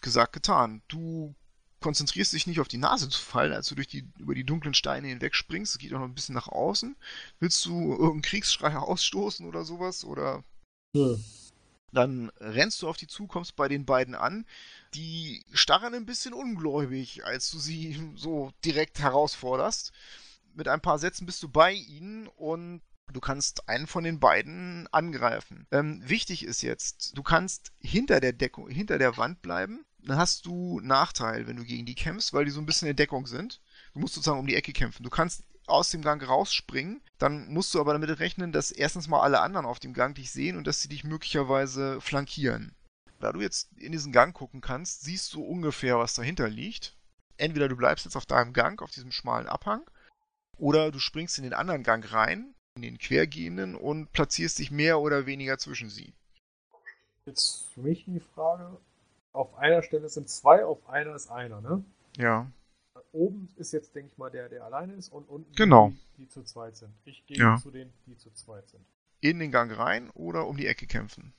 [0.00, 0.82] gesagt, getan.
[0.88, 1.34] Du
[1.80, 4.74] konzentrierst dich nicht auf die Nase zu fallen, als du durch die, über die dunklen
[4.74, 5.74] Steine hinweg springst.
[5.74, 6.96] Es geht auch noch ein bisschen nach außen.
[7.38, 10.04] Willst du irgendeinen Kriegsschrei ausstoßen oder sowas?
[10.04, 10.44] Oder
[10.92, 11.16] Nö.
[11.92, 14.46] dann rennst du auf die zu, kommst bei den beiden an.
[14.94, 19.92] Die starren ein bisschen ungläubig, als du sie so direkt herausforderst.
[20.54, 24.86] Mit ein paar Sätzen bist du bei ihnen und du kannst einen von den beiden
[24.92, 25.66] angreifen.
[25.70, 29.84] Ähm, wichtig ist jetzt, du kannst hinter der Deckung, hinter der Wand bleiben.
[30.04, 32.96] Dann hast du Nachteil, wenn du gegen die kämpfst, weil die so ein bisschen in
[32.96, 33.60] Deckung sind.
[33.92, 35.02] Du musst sozusagen um die Ecke kämpfen.
[35.02, 39.20] Du kannst aus dem Gang rausspringen, dann musst du aber damit rechnen, dass erstens mal
[39.20, 42.74] alle anderen auf dem Gang dich sehen und dass sie dich möglicherweise flankieren.
[43.20, 46.96] Da du jetzt in diesen Gang gucken kannst, siehst du ungefähr, was dahinter liegt.
[47.36, 49.88] Entweder du bleibst jetzt auf deinem Gang, auf diesem schmalen Abhang,
[50.56, 55.00] oder du springst in den anderen Gang rein, in den quergehenden und platzierst dich mehr
[55.00, 56.14] oder weniger zwischen sie.
[57.26, 58.78] Jetzt für mich die Frage,
[59.32, 61.84] auf einer Stelle sind zwei, auf einer ist einer, ne?
[62.16, 62.50] Ja.
[63.12, 65.90] Oben ist jetzt, denke ich mal, der, der alleine ist und unten Genau.
[66.16, 66.92] die, die zu zweit sind.
[67.04, 67.56] Ich gehe Ja.
[67.56, 68.84] zu denen, die zu zweit sind.
[69.20, 71.32] In den Gang rein oder um die Ecke kämpfen.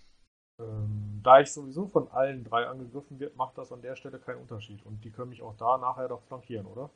[0.60, 4.42] Ähm, da ich sowieso von allen drei angegriffen wird, macht das an der Stelle keinen
[4.42, 4.86] Unterschied.
[4.86, 6.90] Und die können mich auch da nachher doch flankieren, oder?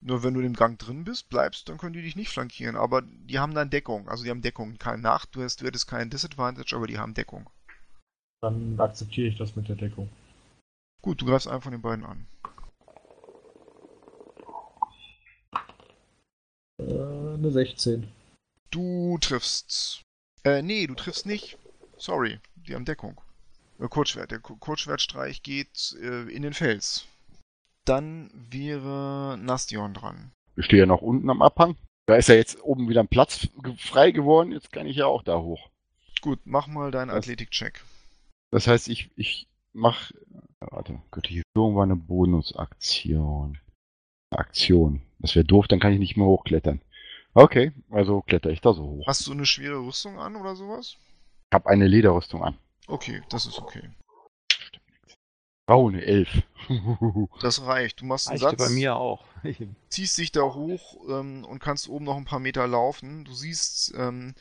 [0.00, 2.76] Nur wenn du im Gang drin bist, bleibst, dann können die dich nicht flankieren.
[2.76, 4.08] Aber die haben dann Deckung.
[4.08, 4.78] Also die haben Deckung.
[4.78, 7.50] Kein Nach, du hast, du hättest keinen Disadvantage, aber die haben Deckung.
[8.42, 10.08] Dann akzeptiere ich das mit der Deckung.
[11.02, 12.26] Gut, du greifst einen von den beiden an.
[16.78, 18.08] Äh, eine 16.
[18.70, 20.02] Du triffst.
[20.44, 21.58] Äh, nee, du triffst nicht.
[21.96, 23.20] Sorry, die haben Deckung.
[23.80, 24.30] Äh, Kurzschwert.
[24.30, 27.06] Der Ku- Kurzschwertstreich geht äh, in den Fels.
[27.84, 30.32] Dann wäre Nastion dran.
[30.56, 31.76] Ich stehe ja noch unten am Abhang.
[32.06, 34.52] Da ist ja jetzt oben wieder ein Platz frei geworden.
[34.52, 35.70] Jetzt kann ich ja auch da hoch.
[36.20, 37.10] Gut, mach mal deinen?
[37.10, 37.82] Athletik-Check.
[38.50, 40.10] Das heißt, ich, ich mach.
[40.60, 43.58] Warte, göttliche Führung war eine Bonusaktion.
[44.30, 45.02] Aktion.
[45.20, 46.80] Das wäre doof, dann kann ich nicht mehr hochklettern.
[47.34, 49.06] Okay, also kletter ich da so hoch.
[49.06, 50.96] Hast du eine schwere Rüstung an oder sowas?
[51.50, 52.58] Ich habe eine Lederrüstung an.
[52.86, 53.88] Okay, das ist okay.
[55.68, 56.42] Oh, eine Elf.
[57.40, 58.00] Das reicht.
[58.00, 58.68] Du machst einen Reichte Satz.
[58.68, 59.24] bei mir auch.
[59.88, 63.24] ziehst dich da hoch ähm, und kannst oben noch ein paar Meter laufen.
[63.24, 64.34] Du siehst ähm,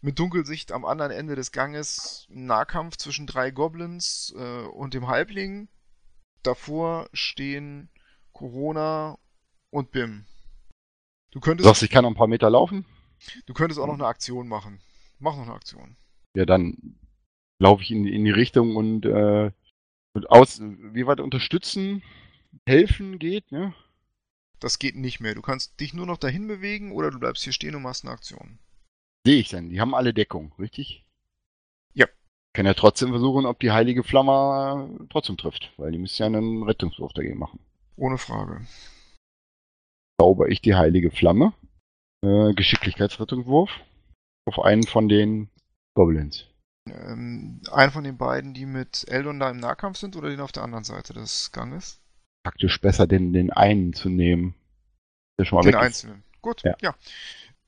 [0.00, 5.08] mit Dunkelsicht am anderen Ende des Ganges einen Nahkampf zwischen drei Goblins äh, und dem
[5.08, 5.68] Halbling.
[6.42, 7.90] Davor stehen
[8.32, 9.18] Corona
[9.70, 10.24] und Bim.
[11.30, 12.86] Du Du könntest, sagst, ich kann noch ein paar Meter laufen?
[13.46, 14.80] du könntest auch noch eine Aktion machen.
[15.18, 15.96] Mach noch eine Aktion.
[16.34, 16.98] Ja, dann
[17.58, 19.50] laufe ich in, in die Richtung und, äh,
[20.14, 22.02] und aus, wie weit unterstützen,
[22.66, 23.74] helfen geht, ne?
[24.58, 25.34] Das geht nicht mehr.
[25.34, 28.12] Du kannst dich nur noch dahin bewegen oder du bleibst hier stehen und machst eine
[28.12, 28.58] Aktion.
[29.26, 29.68] Sehe ich dann.
[29.70, 31.04] Die haben alle Deckung, richtig?
[31.94, 32.06] Ja.
[32.54, 36.26] Kann ja trotzdem versuchen, ob die heilige Flamme äh, trotzdem trifft, weil die müssen ja
[36.26, 37.60] einen Rettungswurf dagegen machen.
[37.96, 38.66] Ohne Frage.
[40.20, 41.52] Zauber ich die heilige Flamme.
[42.24, 43.70] Äh, Geschicklichkeitsrettungswurf.
[44.46, 45.50] Auf einen von den
[45.94, 46.46] Goblins.
[46.88, 50.52] Ähm, einen von den beiden, die mit Eldon da im Nahkampf sind oder den auf
[50.52, 52.00] der anderen Seite des Ganges?
[52.44, 54.54] Taktisch besser, den, den einen zu nehmen.
[55.38, 56.22] Der schon mal Den einzelnen.
[56.40, 56.74] Gut, Ja.
[56.80, 56.94] ja.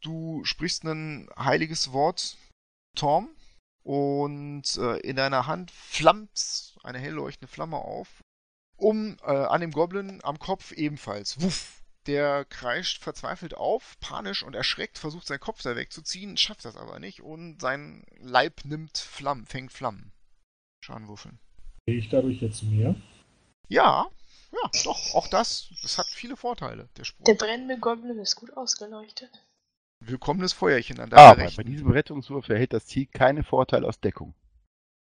[0.02, 2.36] Du sprichst ein heiliges Wort,
[2.96, 3.30] Torm,
[3.84, 8.22] und äh, in deiner Hand flammt eine hell leuchtende Flamme auf.
[8.76, 11.40] Um äh, an dem Goblin am Kopf ebenfalls.
[11.40, 11.82] Wuff!
[12.06, 16.98] Der kreischt verzweifelt auf, panisch und erschreckt, versucht seinen Kopf da wegzuziehen, schafft das aber
[16.98, 20.10] nicht und sein Leib nimmt Flammen, fängt Flammen.
[20.84, 21.38] Schadenwürfeln.
[21.86, 22.96] Gehe ich dadurch jetzt mehr?
[23.68, 24.10] Ja,
[24.52, 25.68] ja, doch, auch das.
[25.82, 27.24] Das hat viele Vorteile, der Spruch.
[27.24, 29.30] Der brennende Goblin ist gut ausgeleuchtet.
[30.06, 31.64] Willkommenes Feuerchen an deiner Aber bei Rechten.
[31.64, 34.34] diesem Rettungswurf erhält das Ziel keine Vorteile aus Deckung.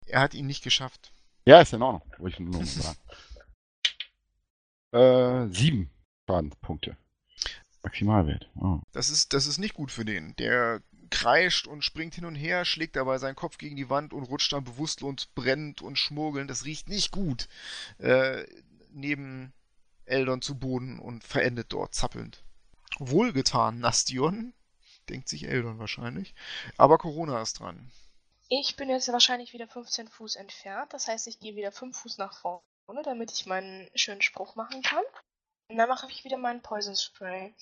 [0.05, 1.13] Er hat ihn nicht geschafft.
[1.45, 2.97] Ja, ist in Ordnung, wollte ich nur noch sagen.
[4.91, 5.89] Äh, sieben
[6.27, 6.97] Schadenspunkte.
[7.83, 8.49] Maximalwert.
[8.55, 8.79] Oh.
[8.91, 10.35] Das ist, das ist nicht gut für den.
[10.35, 14.23] Der kreischt und springt hin und her, schlägt dabei seinen Kopf gegen die Wand und
[14.23, 16.49] rutscht dann bewusstlos brennend und schmurgelnd.
[16.49, 17.47] Das riecht nicht gut.
[17.99, 18.43] Äh,
[18.91, 19.53] neben
[20.05, 22.43] Eldon zu Boden und verendet dort zappelnd.
[22.97, 24.53] Wohlgetan, Nastion,
[25.09, 26.33] denkt sich Eldon wahrscheinlich.
[26.77, 27.91] Aber Corona ist dran.
[28.49, 30.93] Ich bin jetzt wahrscheinlich wieder 15 Fuß entfernt.
[30.93, 34.81] Das heißt, ich gehe wieder 5 Fuß nach vorne, damit ich meinen schönen Spruch machen
[34.81, 35.03] kann.
[35.67, 37.53] Und dann mache ich wieder meinen Poison Spray.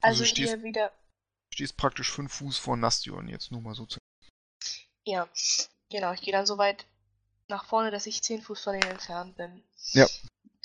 [0.00, 0.92] Also stehst- hier wieder.
[1.54, 3.98] Stehst praktisch fünf Fuß vor Nastion, jetzt nur mal so zu.
[5.04, 5.28] Ja,
[5.90, 6.12] genau.
[6.12, 6.86] Ich gehe dann so weit
[7.48, 9.62] nach vorne, dass ich 10 Fuß von denen entfernt bin.
[9.92, 10.06] Ja.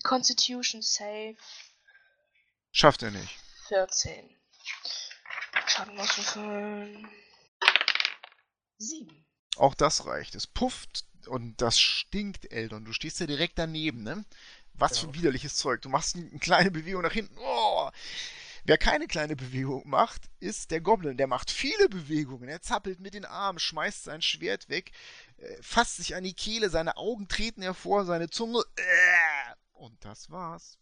[0.03, 1.35] Constitution Save
[2.71, 3.35] Schafft er nicht.
[3.67, 4.35] 14.
[5.67, 7.07] Schaden auswürfeln.
[8.79, 9.25] 7.
[9.57, 10.35] Auch das reicht.
[10.35, 12.85] Es pufft und das stinkt, Eldon.
[12.85, 14.23] Du stehst ja direkt daneben, ne?
[14.73, 15.11] Was für Ja.
[15.11, 15.81] ein widerliches Zeug.
[15.81, 17.35] Du machst eine kleine Bewegung nach hinten.
[17.39, 17.89] Oh!
[18.63, 21.17] Wer keine kleine Bewegung macht, ist der Goblin.
[21.17, 22.49] Der macht viele Bewegungen.
[22.49, 24.91] Er zappelt mit den Armen, schmeißt sein Schwert weg,
[25.37, 28.61] äh, fasst sich an die Kehle, seine Augen treten hervor, seine Zunge.
[28.75, 30.77] Äh, und das war's.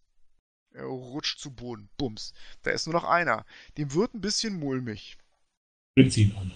[0.75, 1.89] Er rutscht zu Boden.
[1.97, 2.33] Bums.
[2.63, 3.45] Da ist nur noch einer.
[3.77, 5.17] Dem wird ein bisschen mulmig.
[5.95, 6.51] Benzin an.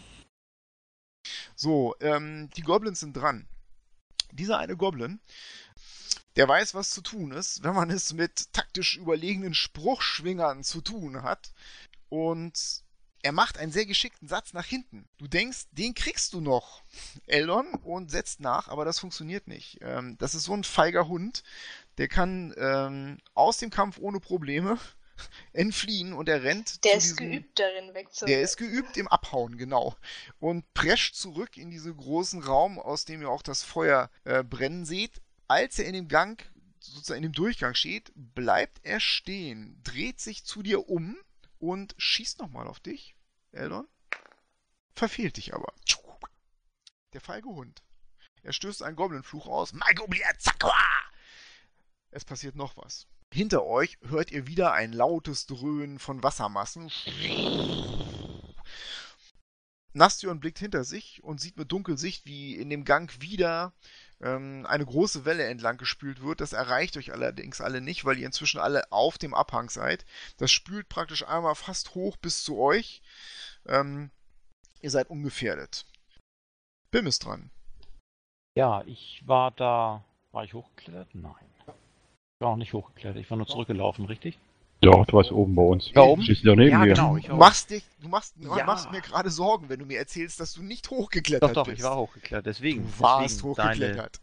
[1.56, 3.48] So, ähm, die Goblins sind dran.
[4.32, 5.20] Dieser eine Goblin,
[6.36, 11.24] der weiß, was zu tun ist, wenn man es mit taktisch überlegenen Spruchschwingern zu tun
[11.24, 11.54] hat.
[12.10, 12.84] Und
[13.22, 15.06] er macht einen sehr geschickten Satz nach hinten.
[15.18, 16.84] Du denkst, den kriegst du noch,
[17.26, 19.80] Eldon, und setzt nach, aber das funktioniert nicht.
[19.82, 21.44] Ähm, das ist so ein feiger Hund,
[22.00, 24.80] der kann ähm, aus dem Kampf ohne Probleme
[25.54, 26.84] entfliehen und er rennt.
[26.86, 28.34] Der ist diesem- geübt darin wegzurennen.
[28.34, 29.96] der ist geübt im Abhauen, genau.
[30.40, 34.86] Und prescht zurück in diesen großen Raum, aus dem ihr auch das Feuer äh, brennen
[34.86, 35.22] seht.
[35.48, 36.42] Als er in dem Gang,
[36.80, 41.18] sozusagen in dem Durchgang steht, bleibt er stehen, dreht sich zu dir um
[41.60, 43.16] und schießt nochmal auf dich,
[43.52, 43.88] Eldon.
[44.96, 45.74] Verfehlt dich aber.
[47.14, 47.82] Der feige Hund.
[48.44, 49.74] Er stößt einen Goblinfluch aus.
[49.74, 50.74] Magoblia-Zakwa!
[52.12, 53.08] Es passiert noch was.
[53.32, 56.92] Hinter euch hört ihr wieder ein lautes Dröhnen von Wassermassen.
[59.94, 63.74] Nastion blickt hinter sich und sieht mit Dunkelsicht, wie in dem Gang wieder
[64.22, 66.42] ähm, eine große Welle entlang gespült wird.
[66.42, 70.06] Das erreicht euch allerdings alle nicht, weil ihr inzwischen alle auf dem Abhang seid.
[70.38, 73.02] Das spült praktisch einmal fast hoch bis zu euch.
[73.68, 74.12] Ähm,
[74.82, 75.86] ihr seid ungefährdet.
[76.92, 77.52] Bim ist dran.
[78.56, 80.04] Ja, ich war da.
[80.32, 81.14] War ich hochgeklettert?
[81.16, 81.49] Nein.
[82.42, 83.20] Ich war auch nicht hochgeklettert.
[83.22, 84.40] Ich war nur zurückgelaufen, richtig?
[84.80, 85.92] Doch, du warst oben bei uns.
[85.94, 86.22] Da oben?
[86.24, 86.94] Stehst du da neben Ja, mir.
[86.94, 87.12] genau.
[87.12, 87.36] Du ich auch.
[87.38, 88.64] machst, dich, du machst, du Ja.
[88.64, 91.80] machst mir gerade Sorgen, wenn du mir erzählst, dass du nicht hochgeklettert Doch, doch, bist.
[91.80, 92.46] ich war hochgeklettert.
[92.46, 92.84] Deswegen.
[92.86, 94.22] Du warst deswegen Deine, hochgeklettert.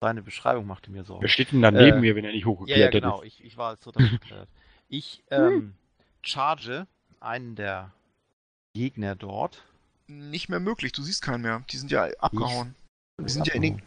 [0.00, 1.20] deine Beschreibung machte mir Sorgen.
[1.20, 3.20] Wer steht denn da neben Äh, mir, wenn er nicht Ja, ja, hochgeklettert genau.
[3.20, 3.26] ist?
[3.26, 4.48] Ich, ich war total hochgeklettert.
[4.88, 5.74] Ich ähm,
[6.22, 6.86] charge
[7.20, 7.92] einen der
[8.72, 9.64] Gegner dort.
[10.06, 11.62] Nicht mehr möglich, du siehst keinen mehr.
[11.70, 12.74] Die sind ja abgehauen.
[13.18, 13.84] Wir sind ja in den- Du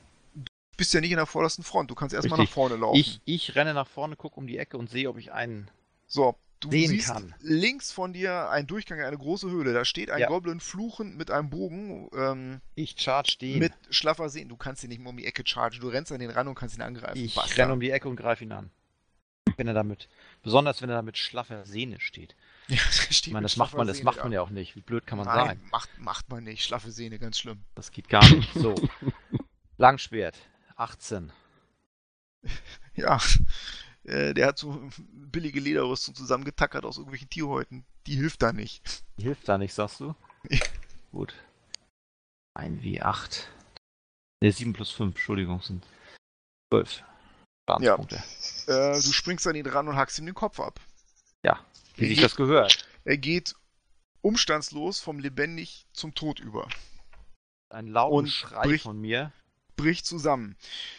[0.78, 2.98] bist ja nicht in der vordersten Front, du kannst erstmal nach vorne laufen.
[3.00, 5.70] Ich, ich renne nach vorne, gucke um die Ecke und sehe, ob ich einen.
[6.08, 7.36] so, du sehen siehst kann.
[7.42, 9.74] links von dir ein Durchgang, eine große Höhle.
[9.74, 10.28] Da steht ein Ja.
[10.28, 13.60] Goblin fluchend mit einem Bogen ähm, Ich charge den.
[13.60, 14.48] mit schlaffer Sehnen.
[14.50, 15.80] Du kannst ihn nicht mehr um die Ecke chargen.
[15.82, 17.18] Du rennst an den ran und kannst ihn angreifen.
[17.18, 17.62] ich Basta.
[17.62, 18.72] renne um die Ecke und greife ihn an.
[19.58, 20.08] Wenn er damit,
[20.42, 22.36] besonders wenn er damit schlaffer Sehne steht.
[22.70, 24.78] Ja, der steht Ich meine, das macht man, das Sehne macht man ja auch nicht.
[24.78, 25.62] Wie blöd kann man Nein, sein?
[25.70, 26.64] macht, macht man nicht.
[26.64, 27.60] Schlaffe Sehne, ganz schlimm.
[27.76, 28.54] Das geht gar nicht.
[28.54, 28.74] So.
[29.78, 30.38] Langschwert.
[30.76, 31.32] 18.
[32.96, 33.20] Ja,
[34.04, 37.86] äh, der hat so billige Lederrüstung zusammengetackert aus irgendwelchen Tierhäuten.
[38.06, 39.04] Die hilft da nicht.
[39.18, 40.14] Hilft da nicht, sagst du?
[40.50, 40.60] Ja.
[41.12, 41.34] Gut.
[42.56, 43.46] Ein W8.
[44.44, 45.84] Ne, 7 plus 5, Entschuldigung, sind
[46.72, 47.04] 12.
[47.68, 48.18] Schadenspunkte.
[48.68, 50.80] Äh, du springst an ihn ran und hackst ihm den Kopf ab.
[51.96, 52.88] Wie sich das gehört.
[53.06, 53.56] Er geht
[54.22, 56.68] umstandslos vom lebendig zum Tod über.
[57.70, 59.32] Ein lauten Und Schrei bricht- von mir,
[59.76, 60.56] Bricht zusammen.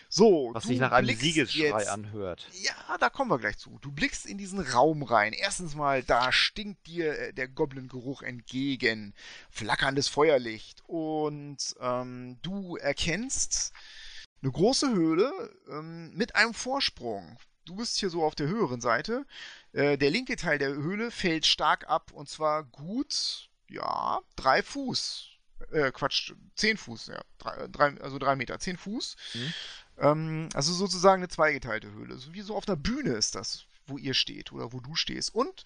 [0.08, 2.48] So, was sich nach einem Siegesschrei jetzt, anhört.
[2.62, 3.78] Ja, da kommen wir gleich zu.
[3.80, 5.32] Du blickst in diesen Raum rein.
[5.32, 9.14] Erstens mal, da stinkt dir äh, der Goblin-Geruch entgegen.
[9.50, 10.82] Flackerndes Feuerlicht.
[10.86, 13.72] Und ähm, du erkennst
[14.42, 15.32] eine große Höhle
[15.68, 17.38] ähm, mit einem Vorsprung.
[17.64, 19.26] du bist hier so auf der höheren Seite.
[19.72, 25.33] Äh, der linke Teil der Höhle fällt stark ab und zwar gut, ja, drei Fuß.
[25.72, 27.20] Äh, Quatsch, zehn Fuß, ja.
[27.38, 29.16] Drei, drei, also drei Meter, zehn Fuß.
[29.34, 29.54] Mhm.
[29.98, 32.16] Ähm, also sozusagen eine zweigeteilte Höhle.
[32.16, 35.34] So wie so auf einer Bühne ist das, wo ihr steht oder wo du stehst.
[35.34, 35.64] Und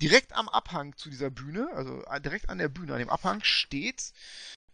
[0.00, 3.42] direkt am Abhang zu dieser Bühne, also äh, direkt an der Bühne, an dem Abhang
[3.42, 4.12] steht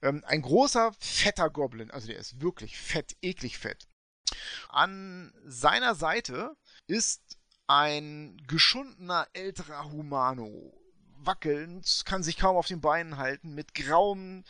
[0.02, 1.90] ähm, ein großer, fetter Goblin.
[1.90, 3.88] Also der ist wirklich fett, eklig fett.
[4.68, 6.56] An seiner Seite
[6.86, 10.77] ist ein geschundener älterer Humano.
[11.28, 14.44] Wackelnd, kann sich kaum auf den Beinen halten, mit grauem,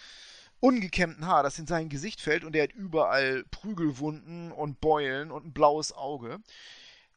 [0.61, 5.47] ungekämmten Haar, das in sein Gesicht fällt und der hat überall Prügelwunden und Beulen und
[5.47, 6.39] ein blaues Auge.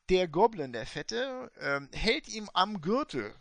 [0.09, 3.33] Der Goblin, der Fette, ähm, hält ihm am Gürtel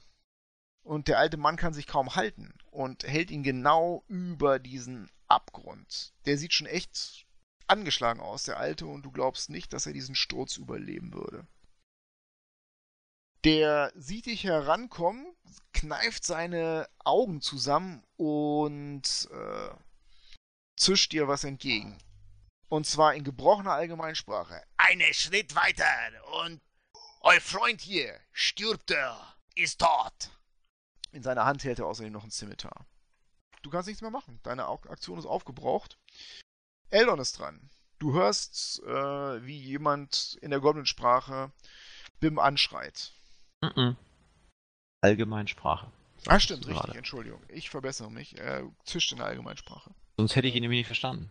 [0.82, 6.12] und der alte Mann kann sich kaum halten und hält ihn genau über diesen Abgrund.
[6.26, 7.26] Der sieht schon echt
[7.66, 11.46] angeschlagen aus, der alte, und du glaubst nicht, dass er diesen Sturz überleben würde.
[13.44, 15.26] Der sieht dich herankommen,
[15.80, 19.70] kneift seine Augen zusammen und äh,
[20.76, 21.98] zischt dir was entgegen.
[22.68, 24.62] Und zwar in gebrochener Allgemeinsprache.
[24.76, 25.86] Einen Schritt weiter
[26.44, 26.60] und
[27.22, 30.30] euer Freund hier stirbt er, ist tot.
[31.12, 32.86] In seiner Hand hält er außerdem noch ein Scimitar.
[33.62, 34.38] Du kannst nichts mehr machen.
[34.42, 35.98] Deine Aktion ist aufgebraucht.
[36.90, 37.70] Eldon ist dran.
[37.98, 41.52] Du hörst, äh, wie jemand in der Goblin-Sprache
[42.20, 43.12] Bim anschreit.
[43.62, 43.96] Mhm.
[45.02, 45.90] Allgemeinsprache.
[46.26, 46.78] Ah, stimmt, Gerade.
[46.80, 47.40] richtig, Entschuldigung.
[47.48, 48.38] Ich verbessere mich.
[48.38, 49.90] Er zischt in der Allgemeinsprache.
[50.18, 51.30] Sonst hätte ich ihn nämlich nicht verstanden.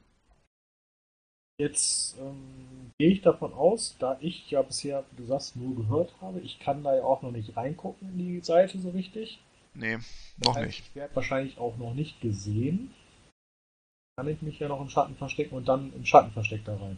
[1.59, 6.13] Jetzt ähm, gehe ich davon aus, da ich ja bisher, wie du sagst, nur gehört
[6.21, 9.39] habe, ich kann da ja auch noch nicht reingucken in die Seite so richtig.
[9.73, 9.97] Nee,
[10.37, 10.79] Das noch heißt, nicht.
[10.87, 12.93] Ich werde wahrscheinlich auch noch nicht gesehen.
[14.17, 16.97] Kann ich mich ja noch im Schatten verstecken und dann im Schattenversteck da rein.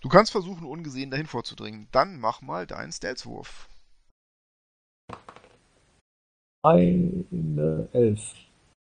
[0.00, 1.88] Du kannst versuchen, ungesehen dahin vorzudringen.
[1.92, 3.68] Dann mach mal deinen Stealth-Wurf.
[6.66, 8.34] Eine Elf.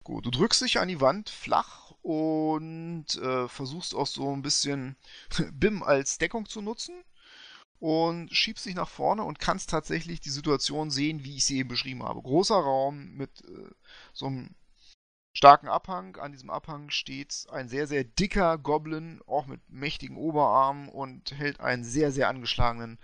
[0.04, 4.94] Gut, du drückst dich an die Wand flach und äh, versuchst auch so ein bisschen
[5.52, 6.94] BIM als Deckung zu nutzen
[7.80, 11.70] und schiebst dich nach vorne und kannst tatsächlich die Situation sehen, wie ich sie eben
[11.70, 12.22] beschrieben habe.
[12.22, 13.70] Großer Raum mit äh,
[14.12, 14.54] so einem
[15.36, 16.14] starken Abhang.
[16.18, 21.58] An diesem Abhang steht ein sehr, sehr dicker Goblin, auch mit mächtigen Oberarmen und hält
[21.58, 23.00] einen sehr, sehr angeschlagenen,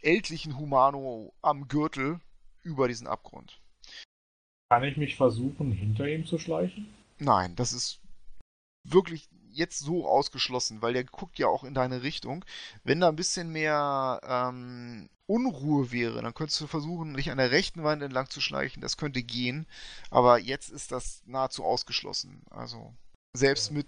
[0.00, 2.20] ältlichen Humano am Gürtel
[2.62, 3.60] über diesen Abgrund.
[4.68, 6.88] Kann ich mich versuchen, hinter ihm zu schleichen?
[7.18, 8.00] Nein, das ist
[8.84, 12.44] wirklich jetzt so ausgeschlossen, weil der guckt ja auch in deine Richtung.
[12.84, 17.50] Wenn da ein bisschen mehr ähm, Unruhe wäre, dann könntest du versuchen, dich an der
[17.50, 18.82] rechten Wand entlang zu schleichen.
[18.82, 19.66] Das könnte gehen,
[20.10, 22.42] aber jetzt ist das nahezu ausgeschlossen.
[22.50, 22.92] Also
[23.36, 23.86] selbst mit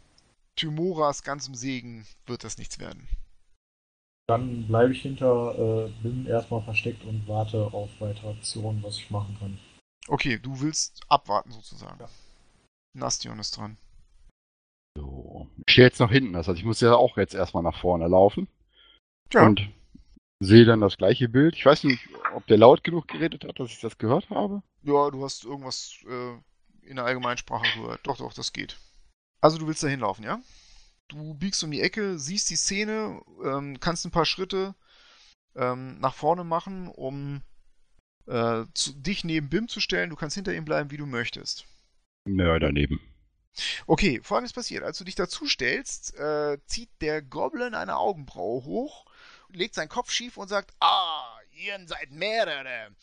[0.57, 3.07] Thymoras ganzem Segen wird das nichts werden.
[4.29, 9.11] Dann bleibe ich hinter äh, Bim erstmal versteckt und warte auf weitere Aktionen, was ich
[9.11, 9.59] machen kann.
[10.09, 12.01] Okay, du willst abwarten sozusagen.
[12.01, 12.09] Ja.
[12.95, 13.77] Nastion ist dran.
[14.97, 15.49] So.
[15.67, 18.09] Ich stehe jetzt noch hinten, das heißt, ich muss ja auch jetzt erstmal nach vorne
[18.09, 18.49] laufen.
[19.33, 19.47] Ja.
[19.47, 19.69] Und
[20.41, 21.55] sehe dann das gleiche Bild.
[21.55, 24.63] Ich weiß nicht, ob der laut genug geredet hat, dass ich das gehört habe.
[24.83, 28.07] Ja, du hast irgendwas äh, in der Allgemeinsprache gehört.
[28.07, 28.79] Doch, doch, das geht.
[29.41, 30.41] Also du willst da hinlaufen, ja?
[31.09, 34.75] Du biegst um die Ecke, siehst die Szene, ähm, kannst ein paar Schritte
[35.55, 37.43] ähm, nach vorne machen, um
[38.29, 40.11] äh, zu, dich neben Bim zu stellen.
[40.11, 41.67] Du kannst hinter ihm bleiben, wie du möchtest.
[42.25, 43.01] Nö, daneben.
[43.87, 44.85] Okay, folgendes passiert.
[44.85, 49.07] Als du dich dazu stellst, äh, zieht der Goblin eine Augenbraue hoch,
[49.49, 52.95] legt seinen Kopf schief und sagt, Ah, ihr seid mehrere.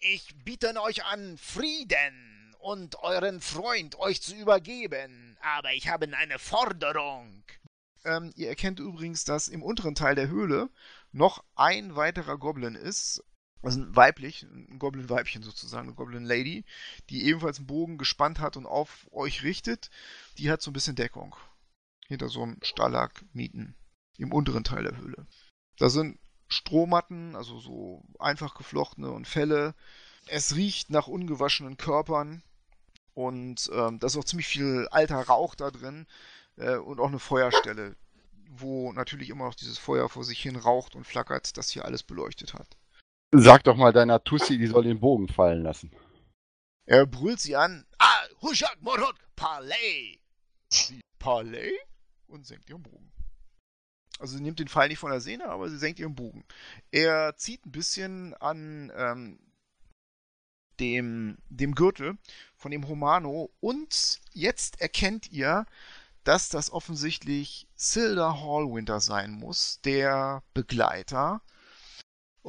[0.00, 5.36] Ich biete euch an, Frieden und euren Freund euch zu übergeben.
[5.40, 7.44] Aber ich habe eine Forderung.
[8.04, 10.70] Ähm, ihr erkennt übrigens, dass im unteren Teil der Höhle
[11.12, 13.22] noch ein weiterer Goblin ist.
[13.62, 16.64] Also ein weiblich, ein Goblin-Weibchen sozusagen, eine Goblin-Lady,
[17.10, 19.90] die ebenfalls einen Bogen gespannt hat und auf euch richtet.
[20.38, 21.36] Die hat so ein bisschen Deckung.
[22.08, 23.76] Hinter so einem Stalagmiten
[24.16, 25.26] im unteren Teil der Höhle.
[25.78, 29.74] Da sind Strohmatten, also so einfach geflochtene und Felle.
[30.26, 32.42] Es riecht nach ungewaschenen Körpern.
[33.14, 36.06] Und ähm, da ist auch ziemlich viel alter Rauch da drin
[36.56, 37.96] äh, und auch eine Feuerstelle,
[38.48, 42.02] wo natürlich immer noch dieses Feuer vor sich hin raucht und flackert, das hier alles
[42.02, 42.76] beleuchtet hat.
[43.32, 45.92] Sag doch mal deiner Tussi, die soll den Bogen fallen lassen.
[46.86, 50.18] Er brüllt sie an, Ah, Hushak Morot, Palais.
[50.72, 51.72] sie Parley
[52.26, 53.12] und senkt ihren Bogen.
[54.18, 56.44] Also sie nimmt den Pfeil nicht von der Sehne, aber sie senkt ihren Bogen.
[56.90, 59.38] Er zieht ein bisschen an ähm,
[60.80, 62.18] dem, dem Gürtel
[62.56, 65.66] von dem Humano und jetzt erkennt ihr,
[66.24, 71.42] dass das offensichtlich Silda Hallwinter sein muss, der Begleiter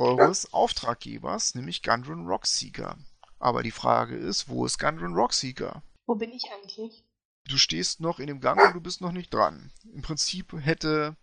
[0.02, 2.98] eures Auftraggebers, nämlich Gundren Rockseeker.
[3.40, 5.82] Aber die Frage ist, wo ist Gundren Rockseeker?
[6.08, 7.04] Wo bin ich eigentlich?
[7.48, 9.72] Du stehst noch in dem Gang und du bist noch nicht dran.
[9.94, 11.16] Im Prinzip hätte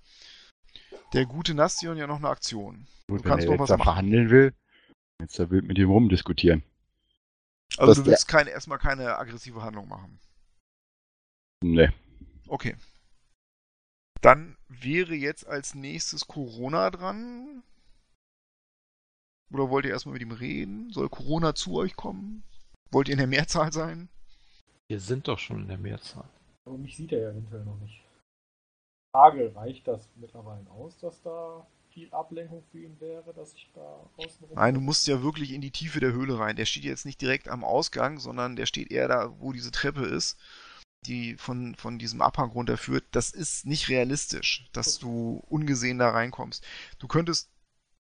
[1.13, 2.87] der gute Nastion ja noch eine Aktion.
[3.09, 3.85] Gut, Du wenn kannst er noch jetzt was da machen.
[3.85, 4.55] verhandeln will,
[5.21, 6.63] jetzt da wild mit ihm rumdiskutieren.
[7.77, 10.19] Also Das du willst keine, erstmal keine aggressive Handlung machen.
[11.63, 11.93] Ne.
[12.47, 12.77] Okay.
[14.21, 17.63] Dann wäre jetzt als nächstes Corona dran.
[19.51, 20.91] Oder wollt ihr erstmal mit ihm reden?
[20.93, 22.43] Soll Corona zu euch kommen?
[22.91, 24.09] Wollt ihr in der Mehrzahl sein?
[24.89, 26.29] Wir sind doch schon in der Mehrzahl.
[26.67, 28.03] Aber mich sieht er ja eventuell noch nicht.
[29.15, 34.11] Frage, reicht das mittlerweile aus, dass da viel Ablenkung für ihn wäre, dass ich da
[34.17, 34.55] außen rum.
[34.55, 36.57] Nein, du musst ja wirklich in die Tiefe der Höhle rein.
[36.57, 40.05] Der steht jetzt nicht direkt am Ausgang, sondern der steht eher da, wo diese Treppe
[40.05, 40.39] ist,
[41.07, 43.05] die von, von diesem Abhang runterführt.
[43.13, 46.65] Das ist nicht realistisch, dass du ungesehen da reinkommst.
[46.99, 47.51] Du könntest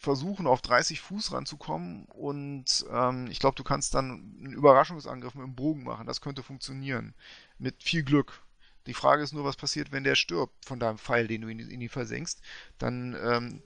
[0.03, 5.44] versuchen, auf 30 Fuß ranzukommen und ähm, ich glaube, du kannst dann einen Überraschungsangriff mit
[5.44, 6.07] dem Bogen machen.
[6.07, 7.14] Das könnte funktionieren.
[7.59, 8.42] Mit viel Glück.
[8.86, 11.61] Die Frage ist nur, was passiert, wenn der stirbt von deinem Pfeil, den du in,
[11.61, 12.42] in ihn versenkst.
[12.78, 13.62] Dann ähm,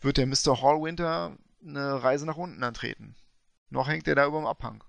[0.00, 0.60] wird der Mr.
[0.60, 3.14] Hallwinter eine Reise nach unten antreten.
[3.70, 4.82] Noch hängt er da über dem Abhang.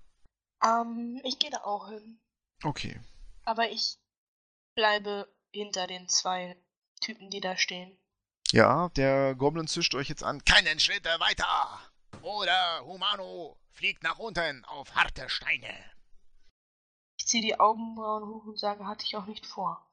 [0.64, 2.18] Ähm, ich gehe da auch hin.
[2.64, 3.00] Okay.
[3.44, 3.98] Aber ich
[4.74, 6.56] bleibe hinter den zwei
[7.00, 7.96] Typen, die da stehen.
[8.52, 10.42] Ja, der Goblin zischt euch jetzt an.
[10.44, 11.80] Keinen Schritt weiter.
[12.22, 15.72] Oder Humano fliegt nach unten auf harte Steine.
[17.18, 19.86] Ich ziehe die Augenbrauen hoch und sage, hatte ich auch nicht vor.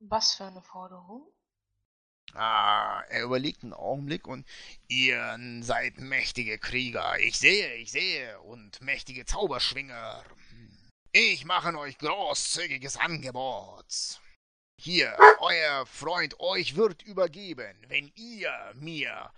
[0.00, 1.30] Was für eine Forderung?
[2.34, 4.46] Ah, Er überlegt einen Augenblick und
[4.88, 7.18] ihr seid mächtige Krieger.
[7.20, 8.40] Ich sehe, ich sehe.
[8.40, 10.24] Und mächtige Zauberschwinger.
[11.12, 14.20] Ich mache euch großzügiges Angebot.
[14.82, 19.30] Hier, euer Freund euch wird übergeben, wenn ihr mir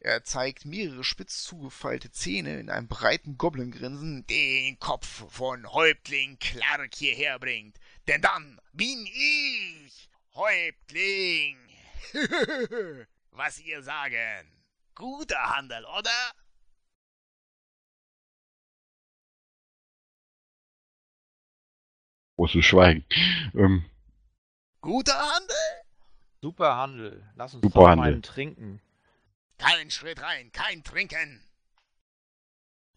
[0.00, 4.26] er zeigt mehrere spitz zugefeilte Zähne in einem breiten Goblin-Grinsen.
[4.26, 7.78] den Kopf von Häuptling Clark hierher bringt.
[8.08, 11.58] Denn dann bin ich Häuptling.
[13.32, 14.50] Was ihr sagen.
[14.94, 16.32] Guter Handel, oder?
[22.36, 23.04] Großes Schweigen.
[23.54, 23.84] Ähm,
[24.86, 25.56] Guter Handel?
[26.42, 27.28] Super Handel.
[27.34, 27.96] Lass uns Super doch Handel.
[27.96, 28.80] mal einen trinken.
[29.58, 31.44] Kein Schritt rein, kein Trinken.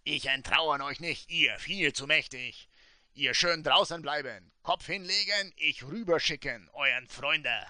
[0.03, 2.69] Ich entrauern euch nicht, ihr viel zu mächtig.
[3.13, 7.65] Ihr schön draußen bleiben, Kopf hinlegen, ich rüberschicken, euren Freunde.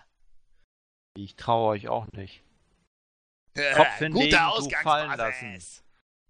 [1.15, 2.43] Ich traue euch auch nicht.
[3.55, 5.63] Kopf hinlegen, du fallen lassen.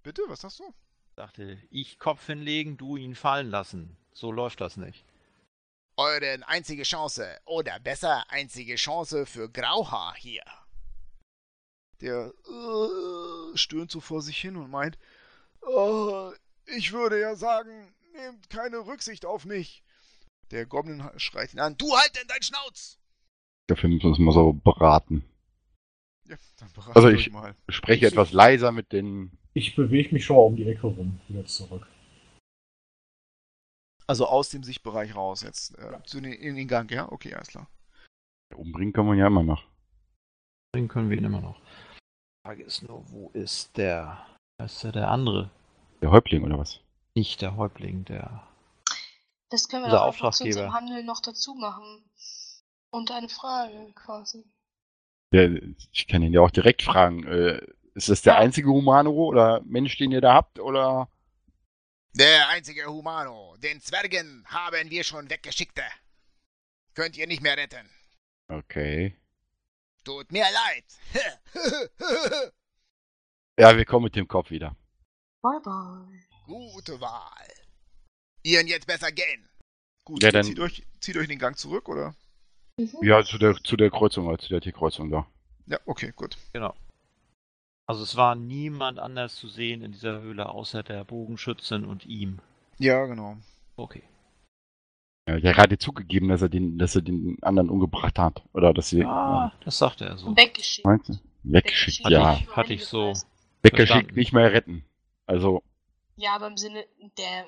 [0.04, 0.76] Bitte, was sagst du?
[1.16, 3.98] Sagte ich Kopf hinlegen, du ihn fallen lassen.
[4.14, 5.09] So läuft das nicht.
[6.00, 10.43] Eure einzige Chance, oder besser einzige Chance für Grauhaar hier.
[12.00, 14.97] Der äh, stöhnt so vor sich hin und meint,
[15.62, 16.32] "Oh,
[16.78, 19.84] ich würde ja sagen, nehmt keine Rücksicht auf mich.
[20.52, 21.78] Der Goblin schreit ihn an.
[21.78, 22.97] Du halt denn dein Schnauz!
[23.68, 25.26] dafür müssen wir uns mal so beraten.
[26.30, 27.56] Ja, dann berat Also ich- mal.
[27.68, 29.38] Ich spreche etwas leiser mit den.
[29.54, 31.86] Ich bewege mich schon mal um die Ecke rum, wieder zurück.
[34.10, 35.78] Also aus dem Sichtbereich raus jetzt.
[35.78, 37.12] Äh, zu den, in den Gang, ja?
[37.12, 37.68] Okay, alles klar.
[38.55, 39.64] Umbringen kann man ja immer noch.
[40.76, 41.60] Den können wir ihn immer noch.
[41.60, 44.26] Die Frage ist nur, wo ist der.
[44.57, 45.51] Wer ist der, der andere?
[46.01, 46.80] Der Häuptling oder was?
[47.14, 48.47] Nicht der Häuptling, der.
[49.51, 52.03] Das können wir doch einfach zu unserem Handel noch dazu machen.
[52.91, 54.43] Und eine Frage quasi.
[55.32, 55.51] Der,
[55.91, 57.28] ich kann ihn ja auch direkt fragen.
[57.28, 57.62] Äh,
[57.93, 58.39] ist das der Ja.
[58.39, 60.60] einzige Humano oder Mensch, den ihr da habt?
[60.60, 61.10] Oder?
[62.14, 63.55] Der einzige Humano.
[63.57, 65.84] Den Zwergen haben wir schon weggeschickte.
[66.95, 67.89] Könnt ihr nicht mehr retten.
[68.47, 69.16] Okay.
[70.03, 70.86] Tut mir leid.
[73.60, 74.74] Ja, wir kommen mit dem Kopf wieder.
[75.41, 76.24] Bye bye.
[76.45, 77.45] Gute Wahl.
[78.41, 79.49] Ihren jetzt besser gehen.
[80.05, 82.16] Gut, Ja, dann- zieht, euch, zieht euch den Gang zurück, oder?
[82.78, 82.95] Mhm.
[83.01, 85.28] Ja, zu der, zu der Kreuzung, also zu der T-Kreuzung da.
[85.66, 86.38] Ja, okay, gut.
[86.53, 86.74] Genau.
[87.90, 92.40] Also es war niemand anders zu sehen in dieser Höhle außer der Bogenschützin und ihm.
[92.78, 93.38] Ja, genau.
[93.78, 94.04] Okay.
[95.28, 98.44] Ja, ja gerade zugegeben, dass er den, dass er den anderen umgebracht hat.
[98.54, 99.04] Oder dass sie.
[99.04, 100.38] Ah, das sagte er so.
[100.38, 100.86] Weggeschickt.
[100.86, 101.14] Meinst du?
[101.42, 102.34] Weggeschickt, Hatte ja.
[102.36, 103.14] ich- hatte ich so.
[103.64, 104.16] Weggeschickt, verstanden.
[104.16, 104.86] nicht mehr retten.
[105.26, 105.64] Also,
[106.16, 106.86] Ja, aber im Sinne
[107.18, 107.48] der.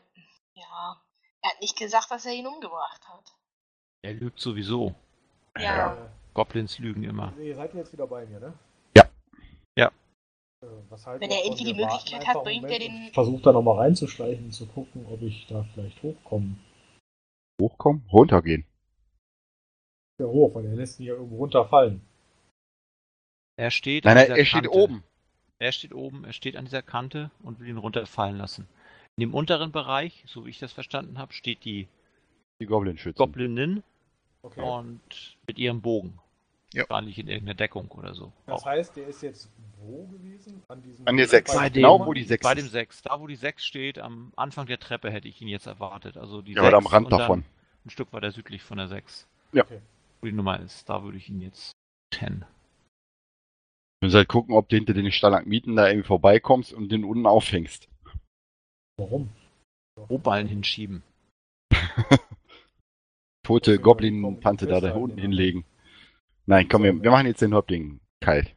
[0.56, 1.02] Ja.
[1.44, 3.32] Er hat nicht gesagt, dass er ihn umgebracht hat.
[4.02, 4.96] Er lügt sowieso.
[5.58, 5.94] Ja.
[5.94, 5.98] Äh,
[6.34, 7.32] Goblins lügen immer.
[7.38, 8.54] ihr seid jetzt wieder bei mir, ne?
[8.98, 9.04] Ja.
[9.78, 9.92] Ja.
[10.89, 13.51] Was haltet Wenn er irgendwie die Möglichkeit hat, bringt er Moment den- Ich versuche da
[13.51, 16.55] nochmal reinzuschleichen und zu gucken, ob ich da vielleicht hochkomme.
[17.59, 18.66] hochkommen, runtergehen.
[20.20, 22.01] Der hoch, weil er lässt mich ja irgendwo runterfallen.
[23.57, 24.78] Er steht Nein, dieser er steht Kante.
[24.78, 25.03] oben.
[25.59, 28.68] Er steht oben, er steht an dieser Kante und will ihn runterfallen lassen.
[29.18, 31.88] In dem unteren Bereich, so wie ich das verstanden habe, steht die
[32.59, 33.18] Die Goblin-Schützen.
[33.18, 33.84] Goblinin
[34.43, 34.62] Okay.
[34.62, 36.20] und mit ihrem Bogen.
[36.74, 36.86] Ja.
[36.90, 38.32] Wahrscheinlich in irgendeiner Deckung oder so.
[38.46, 38.66] Das Auch.
[38.66, 39.50] heißt, der ist jetzt
[39.84, 40.62] wo gewesen?
[40.70, 41.54] An diesem An der sechs.
[41.54, 42.60] Bei Genau, dem- wo die sechs Bei ist.
[42.62, 43.02] dem 6.
[43.02, 46.18] Da, wo die 6 steht, am Anfang der Treppe hätte ich ihn jetzt erwartet.
[46.18, 47.44] Also die Ja, aber am 6 Rand und dann davon.
[47.86, 49.28] Ein Stück weiter südlich von der 6.
[49.54, 49.64] Ja.
[49.64, 49.82] Okay.
[50.22, 50.88] Wo die Nummer ist.
[50.88, 51.72] Da würde ich ihn jetzt
[52.14, 52.46] 10.
[54.00, 57.26] Du musst halt gucken, ob du hinter den Stalagmiten da irgendwie vorbeikommst und den unten
[57.26, 57.90] aufhängst.
[58.98, 59.30] Warum?
[60.10, 61.04] Rohballen hinschieben.
[63.44, 65.66] Tote Goblin-Tante da, da unten hinlegen.
[66.52, 68.54] Nein, komm, wir, wir machen jetzt den Häuptling kalt.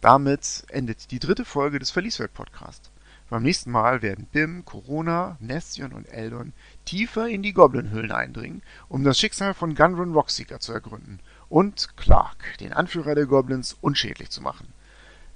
[0.00, 2.90] Damit endet die dritte Folge des Verlieswelt-Podcasts.
[3.28, 6.52] Beim nächsten Mal werden Bim, Corona, Nestion und Eldon
[6.84, 12.58] tiefer in die Goblin-Höhlen eindringen, um das Schicksal von Gunrun Rockseeker zu ergründen und Clark,
[12.58, 14.66] den Anführer der Goblins, unschädlich zu machen.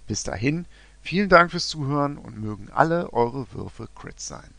[0.09, 0.66] Bis dahin,
[1.03, 4.51] vielen Dank fürs Zuhören und mögen alle eure Würfe Crits sein.